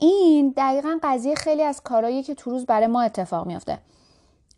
این 0.00 0.54
دقیقا 0.56 0.98
قضیه 1.02 1.34
خیلی 1.34 1.62
از 1.62 1.80
کارهایی 1.80 2.22
که 2.22 2.34
تو 2.34 2.50
روز 2.50 2.66
برای 2.66 2.86
ما 2.86 3.02
اتفاق 3.02 3.46
میافته. 3.46 3.78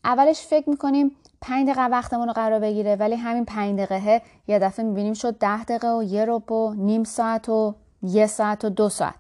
اولش 0.05 0.41
فکر 0.41 0.71
می‌کنیم 0.71 1.17
پنج 1.41 1.67
دقیقه 1.67 1.87
وقتمون 1.87 2.27
رو 2.29 2.33
قرار 2.33 2.61
بگیره 2.61 2.97
ولی 2.97 3.15
همین 3.15 3.45
پنج 3.45 3.79
دقیقه 3.79 4.23
یه 4.49 4.59
دفعه 4.59 4.87
می‌بینیم 4.87 5.15
شد 5.15 5.39
ده 5.39 5.65
دقیقه 5.65 5.89
و 5.89 6.03
یه 6.03 6.25
روب 6.25 6.53
و 6.53 6.75
نیم 6.75 7.05
ساعت 7.05 7.49
و 7.49 7.75
یه 8.03 8.27
ساعت 8.27 8.65
و 8.65 8.69
دو 8.69 8.89
ساعت. 8.89 9.15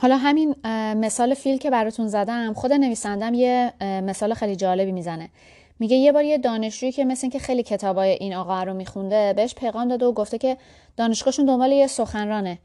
حالا 0.00 0.16
همین 0.16 0.54
مثال 0.94 1.34
فیل 1.34 1.58
که 1.58 1.70
براتون 1.70 2.08
زدم 2.08 2.52
خود 2.52 2.72
نویسندم 2.72 3.34
یه 3.34 3.72
مثال 3.80 4.34
خیلی 4.34 4.56
جالبی 4.56 4.92
می‌زنه. 4.92 5.30
میگه 5.78 5.96
یه 5.96 6.12
بار 6.12 6.24
یه 6.24 6.38
دانشجویی 6.38 6.92
که 6.92 7.04
مثل 7.04 7.28
که 7.28 7.38
خیلی 7.38 7.62
کتابای 7.62 8.10
این 8.10 8.34
آقا 8.34 8.62
رو 8.62 8.74
میخونده 8.74 9.32
بهش 9.32 9.54
پیغام 9.54 9.88
داده 9.88 10.06
و 10.06 10.12
گفته 10.12 10.38
که 10.38 10.56
دانشگاهشون 10.96 11.46
دنبال 11.46 11.72
یه 11.72 11.86
سخنرانه. 11.86 12.58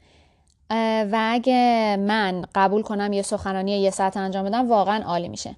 و 1.12 1.28
اگه 1.30 1.96
من 2.00 2.44
قبول 2.54 2.82
کنم 2.82 3.12
یه 3.12 3.22
سخنرانی 3.22 3.70
یه 3.72 3.90
ساعت 3.90 4.16
انجام 4.16 4.44
بدم 4.44 4.68
واقعا 4.68 5.02
عالی 5.04 5.28
میشه. 5.28 5.56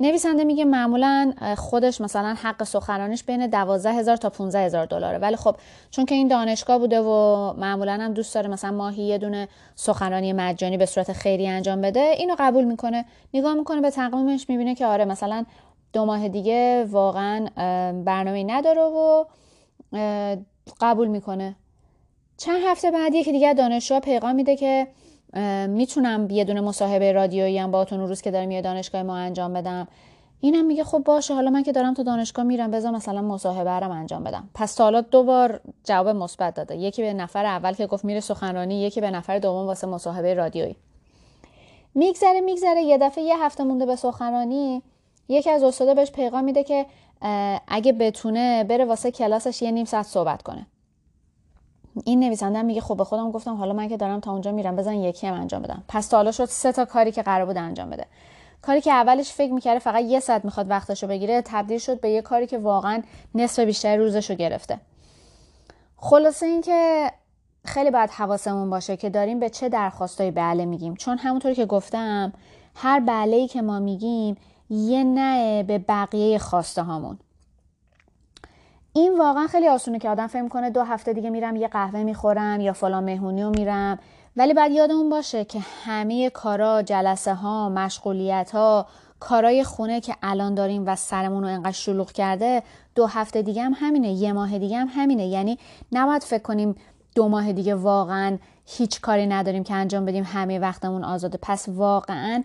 نویسنده 0.00 0.44
میگه 0.44 0.64
معمولا 0.64 1.32
خودش 1.56 2.00
مثلا 2.00 2.34
حق 2.42 2.64
سخنرانیش 2.64 3.24
بین 3.24 3.46
12 3.46 3.92
هزار 3.92 4.16
تا 4.16 4.30
15 4.30 4.58
هزار 4.58 4.86
دلاره. 4.86 5.18
ولی 5.18 5.36
خب 5.36 5.56
چون 5.90 6.04
که 6.04 6.14
این 6.14 6.28
دانشگاه 6.28 6.78
بوده 6.78 7.00
و 7.00 7.52
معمولا 7.52 7.92
هم 7.92 8.12
دوست 8.12 8.34
داره 8.34 8.48
مثلا 8.48 8.70
ماهی 8.70 9.02
یه 9.02 9.18
دونه 9.18 9.48
سخنرانی 9.74 10.32
مجانی 10.32 10.76
به 10.76 10.86
صورت 10.86 11.12
خیری 11.12 11.48
انجام 11.48 11.80
بده 11.80 12.00
اینو 12.00 12.36
قبول 12.38 12.64
می‌کنه. 12.64 13.04
نگاه 13.34 13.54
می‌کنه 13.54 13.80
به 13.80 13.90
تقویمش 13.90 14.50
می‌بینه 14.50 14.74
که 14.74 14.86
آره 14.86 15.04
مثلا 15.04 15.44
دو 15.92 16.04
ماه 16.04 16.28
دیگه 16.28 16.84
واقعا 16.84 17.46
برنامه 18.04 18.44
نداره 18.44 18.82
و 18.82 19.24
قبول 20.80 21.08
می‌کنه. 21.08 21.56
چند 22.38 22.60
هفته 22.66 22.90
بعدی 22.90 23.24
که 23.24 23.32
دیگه 23.32 23.54
دانشجو 23.54 24.00
پیغام 24.00 24.34
میده 24.34 24.56
که 24.56 24.86
می‌تونم 25.68 26.30
یه 26.30 26.44
دونه 26.44 26.60
مصاحبه 26.60 27.12
رادیویی 27.12 27.58
هم 27.58 27.70
باهاتون 27.70 28.00
روز 28.00 28.22
که 28.22 28.30
دارم 28.30 28.50
یه 28.50 28.62
دانشگاه 28.62 29.02
ما 29.02 29.16
انجام 29.16 29.52
بدم. 29.52 29.88
اینم 30.40 30.64
میگه 30.64 30.84
خب 30.84 30.98
باشه 30.98 31.34
حالا 31.34 31.50
من 31.50 31.62
که 31.62 31.72
دارم 31.72 31.94
تو 31.94 32.02
دانشگاه 32.02 32.44
میرم 32.44 32.70
بذار 32.70 32.92
مثلا 32.92 33.22
مصاحبه 33.22 33.70
رو 33.70 33.90
انجام 33.90 34.24
بدم. 34.24 34.50
پس 34.54 34.74
تا 34.74 34.84
حالا 34.84 35.00
دو 35.00 35.22
بار 35.22 35.60
جواب 35.84 36.08
مثبت 36.08 36.54
داده. 36.54 36.76
یکی 36.76 37.02
به 37.02 37.12
نفر 37.12 37.46
اول 37.46 37.72
که 37.72 37.86
گفت 37.86 38.04
میره 38.04 38.20
سخنرانی 38.20 38.82
یکی 38.82 39.00
به 39.00 39.10
نفر 39.10 39.38
دوم 39.38 39.66
واسه 39.66 39.86
مصاحبه 39.86 40.34
رادیویی. 40.34 40.76
میگذره 41.94 42.40
میگذره 42.40 42.82
یه 42.82 42.98
دفعه 42.98 43.24
یه 43.24 43.44
هفته 43.44 43.64
مونده 43.64 43.86
به 43.86 43.96
سخنرانی. 43.96 44.82
یکی 45.28 45.50
از 45.50 45.62
استادا 45.62 45.94
بهش 45.94 46.10
پیغام 46.10 46.44
میده 46.44 46.64
که 46.64 46.86
اگه 47.68 47.92
بتونه 47.92 48.64
بره 48.64 48.84
واسه 48.84 49.10
کلاسش 49.10 49.62
یه 49.62 49.70
نیم 49.70 49.84
ساعت 49.84 50.06
صحبت 50.06 50.42
کنه. 50.42 50.66
این 52.04 52.20
نویسنده 52.20 52.62
میگه 52.62 52.80
خب 52.80 52.96
به 52.96 53.04
خودم 53.04 53.30
گفتم 53.30 53.54
حالا 53.54 53.72
من 53.72 53.88
که 53.88 53.96
دارم 53.96 54.20
تا 54.20 54.32
اونجا 54.32 54.52
میرم 54.52 54.76
بزن 54.76 54.94
یکی 54.94 55.26
هم 55.26 55.34
انجام 55.34 55.62
بدم. 55.62 55.84
پس 55.88 56.08
تا 56.08 56.16
حالا 56.16 56.32
شد 56.32 56.44
سه 56.44 56.72
تا 56.72 56.84
کاری 56.84 57.12
که 57.12 57.22
قرار 57.22 57.46
بود 57.46 57.56
انجام 57.56 57.90
بده. 57.90 58.06
کاری 58.62 58.80
که 58.80 58.92
اولش 58.92 59.32
فکر 59.32 59.52
می‌کرده 59.52 59.78
فقط 59.78 60.04
یه 60.04 60.20
ساعت 60.20 60.44
می‌خواد 60.44 60.70
وقتشو 60.70 61.06
بگیره 61.06 61.42
تبدیل 61.44 61.78
شد 61.78 62.00
به 62.00 62.10
یه 62.10 62.22
کاری 62.22 62.46
که 62.46 62.58
واقعا 62.58 63.02
نصف 63.34 63.62
بیشتر 63.62 63.96
روزشو 63.96 64.34
گرفته. 64.34 64.80
خلاصه 65.96 66.46
اینکه 66.46 67.10
خیلی 67.64 67.90
باید 67.90 68.10
حواسمون 68.10 68.70
باشه 68.70 68.96
که 68.96 69.10
داریم 69.10 69.40
به 69.40 69.50
چه 69.50 69.68
درخواستایی 69.68 70.30
بله 70.30 70.64
میگیم. 70.64 70.94
چون 70.96 71.18
همونطور 71.18 71.54
که 71.54 71.66
گفتم 71.66 72.32
هر 72.74 73.00
بله 73.00 73.48
که 73.48 73.62
ما 73.62 73.78
میگیم 73.78 74.36
یه 74.70 75.04
نه 75.04 75.62
به 75.62 75.78
بقیه 75.78 76.38
خواسته 76.38 76.82
هامون. 76.82 77.18
این 78.92 79.18
واقعا 79.18 79.46
خیلی 79.46 79.68
آسونه 79.68 79.98
که 79.98 80.08
آدم 80.08 80.26
فکر 80.26 80.48
کنه 80.48 80.70
دو 80.70 80.82
هفته 80.82 81.12
دیگه 81.12 81.30
میرم 81.30 81.56
یه 81.56 81.68
قهوه 81.68 82.02
می‌خورم 82.02 82.60
یا 82.60 82.72
فلان 82.72 83.04
مهمونی 83.04 83.42
رو 83.42 83.50
میرم. 83.50 83.98
ولی 84.36 84.54
بعد 84.54 84.70
یادمون 84.70 85.08
باشه 85.08 85.44
که 85.44 85.58
همه 85.84 86.30
کارا 86.30 86.82
جلسه 86.82 87.34
ها 87.34 87.68
مشغولیت 87.68 88.50
ها 88.50 88.86
کارای 89.20 89.64
خونه 89.64 90.00
که 90.00 90.16
الان 90.22 90.54
داریم 90.54 90.86
و 90.86 90.96
سرمون 90.96 91.42
رو 91.42 91.48
انقدر 91.48 91.72
شلوغ 91.72 92.12
کرده 92.12 92.62
دو 92.94 93.06
هفته 93.06 93.42
دیگه 93.42 93.62
هم 93.62 93.72
همینه 93.76 94.12
یه 94.12 94.32
ماه 94.32 94.58
دیگه 94.58 94.78
هم 94.78 94.88
همینه. 94.90 95.26
یعنی 95.26 95.58
نباید 95.92 96.22
فکر 96.22 96.42
کنیم 96.42 96.74
دو 97.14 97.28
ماه 97.28 97.52
دیگه 97.52 97.74
واقعا 97.74 98.38
هیچ 98.66 99.00
کاری 99.00 99.26
نداریم 99.26 99.64
که 99.64 99.74
انجام 99.74 100.04
بدیم 100.04 100.24
همه 100.24 100.58
وقتمون 100.58 101.04
آزاده. 101.04 101.38
پس 101.42 101.68
واقعا 101.68 102.42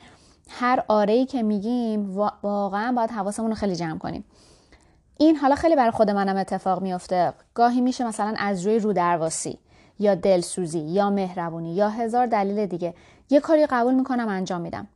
هر 0.49 0.83
آره 0.87 1.25
که 1.25 1.43
میگیم 1.43 2.17
واقعا 2.43 2.91
باید 2.91 3.11
حواسمون 3.11 3.49
رو 3.49 3.55
خیلی 3.55 3.75
جمع 3.75 3.97
کنیم. 3.97 4.25
این 5.17 5.35
حالا 5.35 5.55
خیلی 5.55 5.75
برای 5.75 5.91
خود 5.91 6.09
منم 6.09 6.37
اتفاق 6.37 6.81
میفته. 6.81 7.33
گاهی 7.53 7.81
میشه 7.81 8.03
مثلا 8.03 8.33
از 8.37 8.65
روی 8.65 8.79
رو 8.79 8.93
درواسی 8.93 9.59
یا 9.99 10.15
دلسوزی 10.15 10.79
یا 10.79 11.09
مهربونی 11.09 11.75
یا 11.75 11.89
هزار 11.89 12.25
دلیل 12.25 12.65
دیگه. 12.65 12.93
یه 13.29 13.39
کاری 13.39 13.65
قبول 13.65 13.93
می‌کنم 13.93 14.27
انجام 14.27 14.61
میدم. 14.61 14.87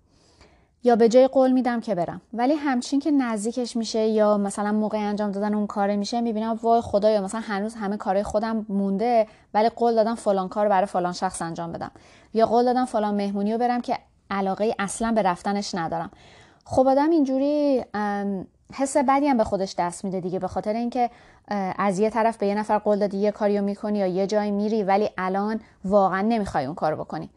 یا 0.84 0.95
به 0.95 1.10
جای 1.10 1.27
قول 1.27 1.51
میدم 1.51 1.80
که 1.80 1.95
برم. 1.95 2.21
ولی 2.34 2.53
همچین 2.53 2.99
که 2.99 3.12
نزدیکش 3.12 3.75
میشه 3.75 3.99
یا 3.99 4.38
مثلا 4.38 4.71
موقع 4.71 4.97
انجام 4.97 5.32
دادن 5.32 5.53
اون 5.53 5.67
کاره 5.67 5.95
میشه 5.95 6.21
می‌بینم 6.21 6.60
وای 6.63 6.82
خدایا 6.82 7.21
مثلا 7.21 7.41
هنوز 7.41 7.75
همه 7.75 7.97
کارهای 7.97 8.23
خودم 8.23 8.65
مونده 8.69 9.27
ولی 9.53 9.69
قول 9.69 9.95
دادم 9.95 10.15
فلان 10.15 10.49
کار 10.49 10.69
برای 10.69 10.86
فلان 10.86 11.13
شخص 11.13 11.41
انجام 11.41 11.71
بدم. 11.71 11.91
یا 12.34 12.45
قول 12.45 12.65
دادم 12.65 12.86
فلان 12.86 13.15
مهمونی 13.15 13.51
رو 13.51 13.58
برم 13.58 13.82
که 13.82 13.97
علاقه 14.32 14.75
اصلا 14.80 15.12
به 15.12 15.21
رفتنش 15.21 15.75
ندارم. 15.75 16.12
خب 16.65 16.88
آدم 16.88 17.10
اینجوری 17.10 17.84
حس 18.73 18.97
بدی 18.97 19.27
هم 19.27 19.38
به 19.38 19.43
خودش 19.43 19.75
دست 19.77 20.06
میده 20.06 20.19
دیگه 20.19 20.39
به 20.39 20.47
خاطر 20.47 20.73
اینکه 20.73 21.10
از 21.77 21.99
یه 21.99 22.10
طرف 22.10 22.38
به 22.38 22.47
یه 22.47 22.56
نفر 22.56 22.77
قول 22.77 22.99
دادی 22.99 23.17
یه 23.17 23.32
کاریو 23.32 23.62
می‌کنی 23.62 23.99
یا 23.99 24.08
یه 24.08 24.27
جایی 24.27 24.51
میری 24.51 24.84
ولی 24.84 25.10
الان 25.17 25.60
واقعا 25.86 26.21
نمی‌خوای 26.21 26.65
اون 26.65 26.75
کارو 26.75 26.97
بکنی. 26.97 27.30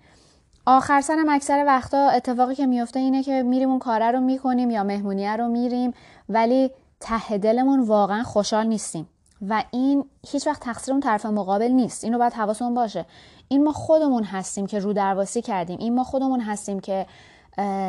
آخر 0.66 1.00
سرم 1.00 1.28
اکثر 1.28 1.64
وقتا 1.66 2.08
اتفاقی 2.08 2.54
که 2.54 2.66
میفته 2.66 3.00
اینه 3.00 3.22
که 3.22 3.42
میریم 3.42 3.70
اون 3.70 3.78
کاره 3.78 4.10
رو 4.10 4.20
می‌کنیم 4.20 4.70
یا 4.70 4.84
مهمونیه 4.84 5.36
رو 5.36 5.48
میریم 5.48 5.94
ولی 6.28 6.70
ته 7.00 7.38
دلمون 7.38 7.80
واقعا 7.80 8.22
خوشحال 8.22 8.66
نیستیم. 8.66 9.08
و 9.48 9.64
این 9.70 10.04
هیچ 10.26 10.46
وقت 10.46 10.62
تقصیر 10.62 10.94
اون 10.94 11.00
طرف 11.00 11.26
مقابل 11.26 11.68
نیست. 11.68 12.04
اینو 12.04 12.18
باید 12.18 12.32
حواسمون 12.32 12.74
باشه. 12.74 13.06
این 13.48 13.64
ما 13.64 13.72
خودمون 13.72 14.24
هستیم 14.24 14.66
که 14.66 14.78
رو 14.78 14.92
درواسی 14.92 15.42
کردیم. 15.42 15.78
این 15.78 15.94
ما 15.94 16.04
خودمون 16.04 16.40
هستیم 16.40 16.80
که 16.80 17.06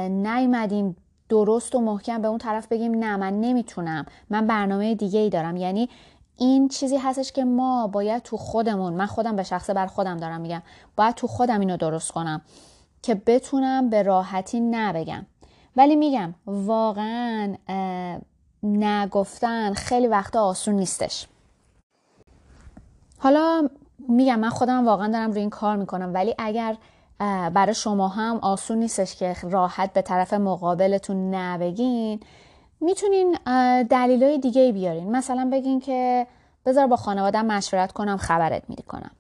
نیومدیم 0.09 0.95
درست 1.31 1.75
و 1.75 1.79
محکم 1.79 2.21
به 2.21 2.27
اون 2.27 2.37
طرف 2.37 2.67
بگیم 2.67 2.91
نه 2.91 3.17
من 3.17 3.41
نمی‌تونم. 3.41 4.05
من 4.29 4.47
برنامه 4.47 4.95
دیگه 4.95 5.19
ای 5.19 5.29
دارم. 5.29 5.57
یعنی 5.57 5.89
این 6.37 6.67
چیزی 6.67 6.97
هستش 6.97 7.31
که 7.31 7.43
ما 7.43 7.87
باید 7.87 8.23
تو 8.23 8.37
خودمون 8.37 8.93
من 8.93 9.05
خودم 9.05 9.35
به 9.35 9.43
شخصه 9.43 9.73
بر 9.73 9.87
خودم 9.87 10.17
دارم 10.17 10.41
میگم 10.41 10.61
باید 10.95 11.15
تو 11.15 11.27
خودم 11.27 11.59
اینو 11.59 11.77
درست 11.77 12.11
کنم 12.11 12.41
که 13.01 13.15
بتونم 13.15 13.89
به 13.89 14.03
راحتی 14.03 14.59
نبگم. 14.59 15.25
ولی 15.75 15.95
میگم 15.95 16.33
واقعا 16.45 17.55
نگفتن 18.63 19.73
خیلی 19.73 20.07
وقتا 20.07 20.43
آسون 20.43 20.75
نیستش. 20.75 21.27
حالا 23.19 23.69
میگم 24.09 24.39
من 24.39 24.49
خودم 24.49 24.85
واقعا 24.85 25.07
دارم 25.07 25.31
روی 25.31 25.39
این 25.39 25.49
کار 25.49 25.75
می‌کنم 25.75 26.13
ولی 26.13 26.35
اگر 26.37 26.77
برای 27.53 27.73
شما 27.73 28.07
هم 28.07 28.39
آسون 28.41 28.77
نیستش 28.77 29.15
که 29.15 29.35
راحت 29.43 29.93
به 29.93 30.01
طرف 30.01 30.33
مقابلتون 30.33 31.35
نبگین. 31.35 32.19
می‌تونین 32.81 33.37
دلیلای 33.83 34.39
دیگه 34.39 34.71
بیارین. 34.71 35.11
مثلا 35.11 35.49
بگین 35.51 35.79
که 35.79 36.27
بذار 36.65 36.87
با 36.87 36.95
خانوادم 36.95 37.45
مشورت 37.45 37.91
کنم 37.91 38.17
خبرت 38.17 38.63
میدی 38.67 38.83
کنم. 38.83 39.11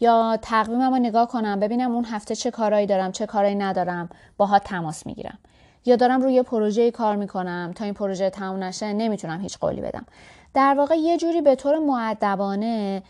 یا 0.00 0.38
تقویمم 0.42 0.90
رو 0.90 0.98
نگاه 0.98 1.28
کنم 1.28 1.60
ببینم 1.60 1.94
اون 1.94 2.04
هفته 2.04 2.34
چه 2.34 2.50
کارایی 2.50 2.86
دارم 2.86 3.12
چه 3.12 3.26
کارایی 3.26 3.54
ندارم 3.54 4.08
باها 4.36 4.58
تماس 4.58 5.06
می‌گیرم. 5.06 5.38
یا 5.84 5.96
دارم 5.96 6.22
روی 6.22 6.42
پروژه 6.42 6.90
کار 6.90 7.16
می‌کنم 7.16 7.72
تا 7.76 7.84
این 7.84 7.94
پروژه 7.94 8.30
تموم 8.30 8.64
نشه 8.64 8.92
نمی‌تونم 8.92 9.40
هیچ 9.40 9.58
قولی 9.58 9.80
بدم. 9.80 10.06
در 10.54 10.74
واقع 10.78 10.94
یه 10.94 11.16
جوری 11.16 11.40
به 11.40 11.54
طور 11.54 11.78
معدبانه 11.78 13.02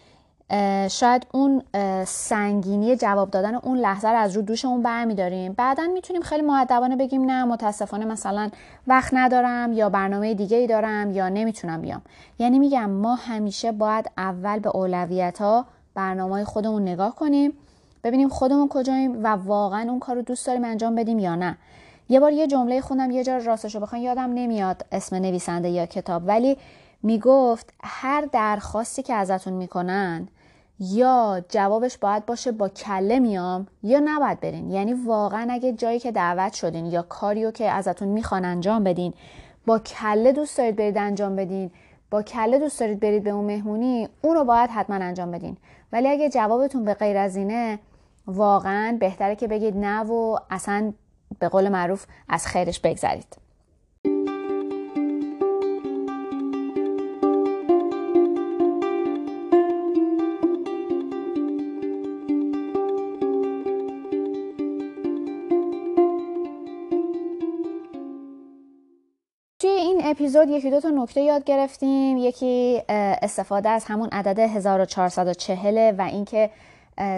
شاید 0.90 1.26
اون 1.32 1.62
سنگینی 2.04 2.96
جواب 2.96 3.30
دادن 3.30 3.54
اون 3.54 3.78
لحظه 3.78 4.08
رو 4.08 4.18
از 4.18 4.36
رو 4.36 4.42
دوشمون 4.42 4.82
برمیداریم. 4.82 5.52
بعدا 5.52 5.86
می‌تونیم 5.86 6.22
خیلی 6.22 6.42
معدبانه 6.42 6.96
بگیم 6.96 7.24
نه 7.24 7.44
متاسفانه 7.44 8.04
مثلا 8.04 8.50
وقت 8.86 9.10
ندارم 9.14 9.72
یا 9.72 9.88
برنامه 9.88 10.34
دیگه 10.34 10.56
ای 10.56 10.66
دارم 10.66 11.12
یا 11.12 11.28
نمی‌تونم 11.28 11.80
بیام. 11.80 12.02
یعنی 12.38 12.58
میگم 12.58 12.90
ما 12.90 13.14
همیشه 13.14 13.72
باید 13.72 14.10
اول 14.18 14.58
به 14.58 14.68
اولویت 14.76 15.40
ها 15.40 15.66
برنامه 15.94 16.44
خودمون 16.44 16.82
نگاه 16.82 17.14
کنیم 17.14 17.52
ببینیم 18.04 18.28
خودمون 18.28 18.68
کجاییم 18.68 19.24
و 19.24 19.26
واقعا 19.26 19.90
اون 19.90 19.98
کار 19.98 20.16
رو 20.16 20.22
دوست 20.22 20.46
داریم 20.46 20.64
انجام 20.64 20.94
بدیم 20.94 21.18
یا 21.18 21.34
نه. 21.34 21.56
یه 22.08 22.20
بار 22.20 22.32
یه 22.32 22.46
جمله 22.46 22.80
خوندم 22.80 23.10
یه 23.10 23.24
جا 23.24 23.36
راستشو 23.36 23.80
بخوام 23.80 24.02
یادم 24.02 24.32
نمیاد 24.34 24.86
اسم 24.92 25.16
نویسنده 25.16 25.68
یا 25.68 25.86
کتاب 25.86 26.22
ولی 26.26 26.56
می‌گفت 27.02 27.72
هر 27.82 28.20
درخواستی 28.32 29.02
که 29.02 29.14
ازتون 29.14 29.52
می‌کنن 29.52 30.28
یا 30.80 31.44
جوابش 31.48 31.98
باید 31.98 32.26
باشه 32.26 32.52
با 32.52 32.68
کله 32.68 33.18
میام 33.18 33.66
یا 33.82 34.00
نباید 34.04 34.40
برین. 34.40 34.70
یعنی 34.70 34.92
واقعا 34.92 35.46
اگه 35.50 35.72
جایی 35.72 35.98
که 35.98 36.12
دعوت 36.12 36.52
شدین 36.52 36.86
یا 36.86 37.02
کاریو 37.02 37.50
که 37.50 37.70
ازتون 37.70 38.08
می‌خوان 38.08 38.44
انجام 38.44 38.84
بدین 38.84 39.14
با 39.66 39.78
کله 39.78 40.32
دوست 40.32 40.58
دارید 40.58 40.76
برید 40.76 40.98
انجام 40.98 41.36
بدین. 41.36 41.70
با 42.10 42.22
کله 42.22 42.58
دوست 42.58 42.80
دارید 42.80 43.00
برید 43.00 43.24
به 43.24 43.30
اون 43.30 43.44
مهمونی 43.44 44.08
اون 44.22 44.34
رو 44.34 44.44
باید 44.44 44.70
حتما 44.70 44.96
انجام 44.96 45.30
بدین. 45.30 45.56
ولی 45.92 46.08
اگه 46.08 46.28
جوابتون 46.28 46.84
به 46.84 46.94
غیر 46.94 47.16
از 47.16 47.36
اینه 47.36 47.78
واقعا 48.26 48.96
بهتره 49.00 49.36
که 49.36 49.48
بگید 49.48 49.76
نه 49.76 50.00
و 50.00 50.38
اصلا 50.50 50.92
به 51.38 51.48
قول 51.48 51.68
معروف 51.68 52.06
از 52.28 52.46
خیرش 52.46 52.80
بگذرید. 52.80 53.43
اپیزود 70.14 70.48
یکی 70.48 70.70
دو 70.70 70.80
تا 70.80 70.88
نکته 70.90 71.20
یاد 71.20 71.44
گرفتیم. 71.44 72.16
یکی 72.16 72.82
استفاده 72.88 73.68
از 73.68 73.84
همون 73.84 74.08
عدد 74.12 74.38
1440 74.38 75.94
و 75.98 76.02
اینکه 76.02 76.50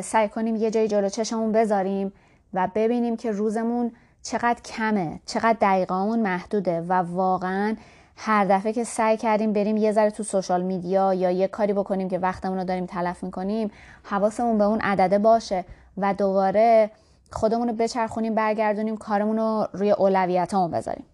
سعی 0.03 0.29
کنیم 0.29 0.57
یه 0.57 0.71
جای 0.71 0.89
جلو 0.89 1.09
چشمون 1.09 1.53
بذاریم 1.53 2.13
و 2.55 2.69
ببینیم 2.75 3.17
که 3.17 3.31
روزمون 3.31 3.93
چقدر 4.23 4.61
کمه 4.65 5.21
چقدر 5.27 5.57
دقیقامون 5.61 6.19
محدوده 6.19 6.81
و 6.81 6.93
واقعا 6.93 7.77
هر 8.17 8.45
دفعه 8.45 8.73
که 8.73 8.85
سعی 8.85 9.17
کردیم 9.17 9.53
بریم 9.53 9.77
یه 9.77 9.93
ذره 9.93 10.11
تو 10.11 10.23
سوشال 10.23 10.63
میدیا 10.63 11.15
یا 11.15 11.31
یه 11.31 11.49
کاری 11.49 11.73
بکنیم 11.73 12.09
که 12.09 12.19
وقتمون 12.19 12.59
رو 12.59 12.65
داریم 12.65 12.87
تلف 12.87 13.25
می‌کنیم 13.25 13.71
حواسمون 14.03 14.59
به 14.59 14.65
اون 14.65 14.81
عدده 14.81 15.19
باشه 15.19 15.65
و 15.99 16.15
دوباره 16.15 16.91
خودمون 17.33 17.69
رو 17.69 17.75
بچرخونیم 17.75 18.35
برگردونیم 18.35 18.97
کارمون 18.97 19.37
رو 19.37 19.69
روی 19.73 19.91
اولویتامون 19.91 20.71
بذاریم. 20.71 21.05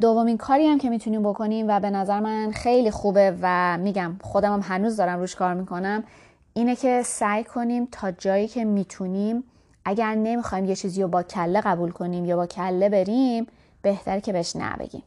دومین 0.00 0.36
کاری 0.36 0.66
هم 0.66 0.78
که 0.78 0.90
می‌تونیم 0.90 1.22
بکنیم 1.22 1.66
و 1.68 1.80
به 1.80 1.90
نظر 1.90 2.20
من 2.20 2.50
خیلی 2.50 2.90
خوبه 2.90 3.36
و 3.42 3.78
میگم 3.78 4.16
خودم 4.22 4.52
هم 4.52 4.60
هنوز 4.62 4.96
دارم 4.96 5.18
روش 5.18 5.34
کار 5.34 5.54
می‌کنم 5.54 6.04
اینه 6.54 6.76
که 6.76 7.02
سعی 7.04 7.44
کنیم 7.44 7.88
تا 7.92 8.10
جایی 8.10 8.48
که 8.48 8.64
می‌تونیم 8.64 9.44
اگر 9.84 10.14
نمی‌خوایم 10.14 10.64
یه 10.64 10.76
چیزی 10.76 11.02
رو 11.02 11.08
با 11.08 11.22
کله 11.22 11.60
قبول 11.60 11.90
کنیم 11.90 12.24
یا 12.24 12.36
با 12.36 12.46
کله 12.46 12.88
بریم 12.88 13.46
بهتره 13.82 14.20
که 14.20 14.32
بهش 14.32 14.56
نبگیم 14.56 15.02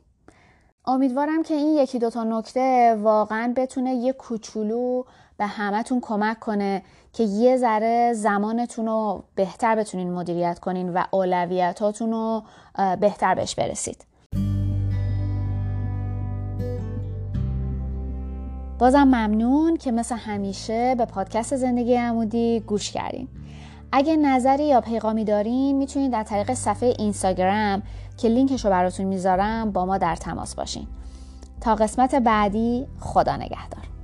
امیدوارم 0.85 1.43
که 1.43 1.53
این 1.53 1.77
یکی 1.77 1.99
دوتا 1.99 2.23
نکته 2.23 2.97
واقعا 3.01 3.53
بتونه 3.57 3.93
یه 3.93 4.13
کوچولو 4.13 5.03
به 5.37 5.45
همتون 5.45 5.99
کمک 6.01 6.39
کنه 6.39 6.83
که 7.13 7.23
یه 7.23 7.57
ذره 7.57 8.13
زمانتون 8.13 8.85
رو 8.85 9.23
بهتر 9.35 9.75
بتونین 9.75 10.13
مدیریت 10.13 10.59
کنین 10.59 10.93
و 10.93 11.03
اولویتاتون 11.11 12.11
رو 12.11 12.43
بهتر 12.99 13.35
بهش 13.35 13.55
برسید. 13.55 14.05
بازم 18.79 19.03
ممنون 19.03 19.77
که 19.77 19.91
مثل 19.91 20.15
همیشه 20.15 20.95
به 20.95 21.05
پادکست 21.05 21.55
زندگی 21.55 21.95
عمودی 21.95 22.59
گوش 22.59 22.91
کردین. 22.91 23.27
اگه 23.91 24.15
نظری 24.15 24.67
یا 24.67 24.81
پیغامی 24.81 25.23
دارین 25.23 25.77
می‌تونید 25.77 26.11
در 26.11 26.23
طریق 26.23 26.53
صفحه 26.53 26.93
اینستاگرام 26.99 27.83
که 28.17 28.27
لینکش 28.27 28.65
رو 28.65 28.71
براتون 28.71 29.05
می‌ذارم 29.05 29.71
با 29.71 29.85
ما 29.85 29.97
در 29.97 30.15
تماس 30.15 30.55
باشین. 30.55 30.87
تا 31.61 31.75
قسمت 31.75 32.15
بعدی 32.15 32.87
خدا 32.99 33.35
نگهدار. 33.35 33.94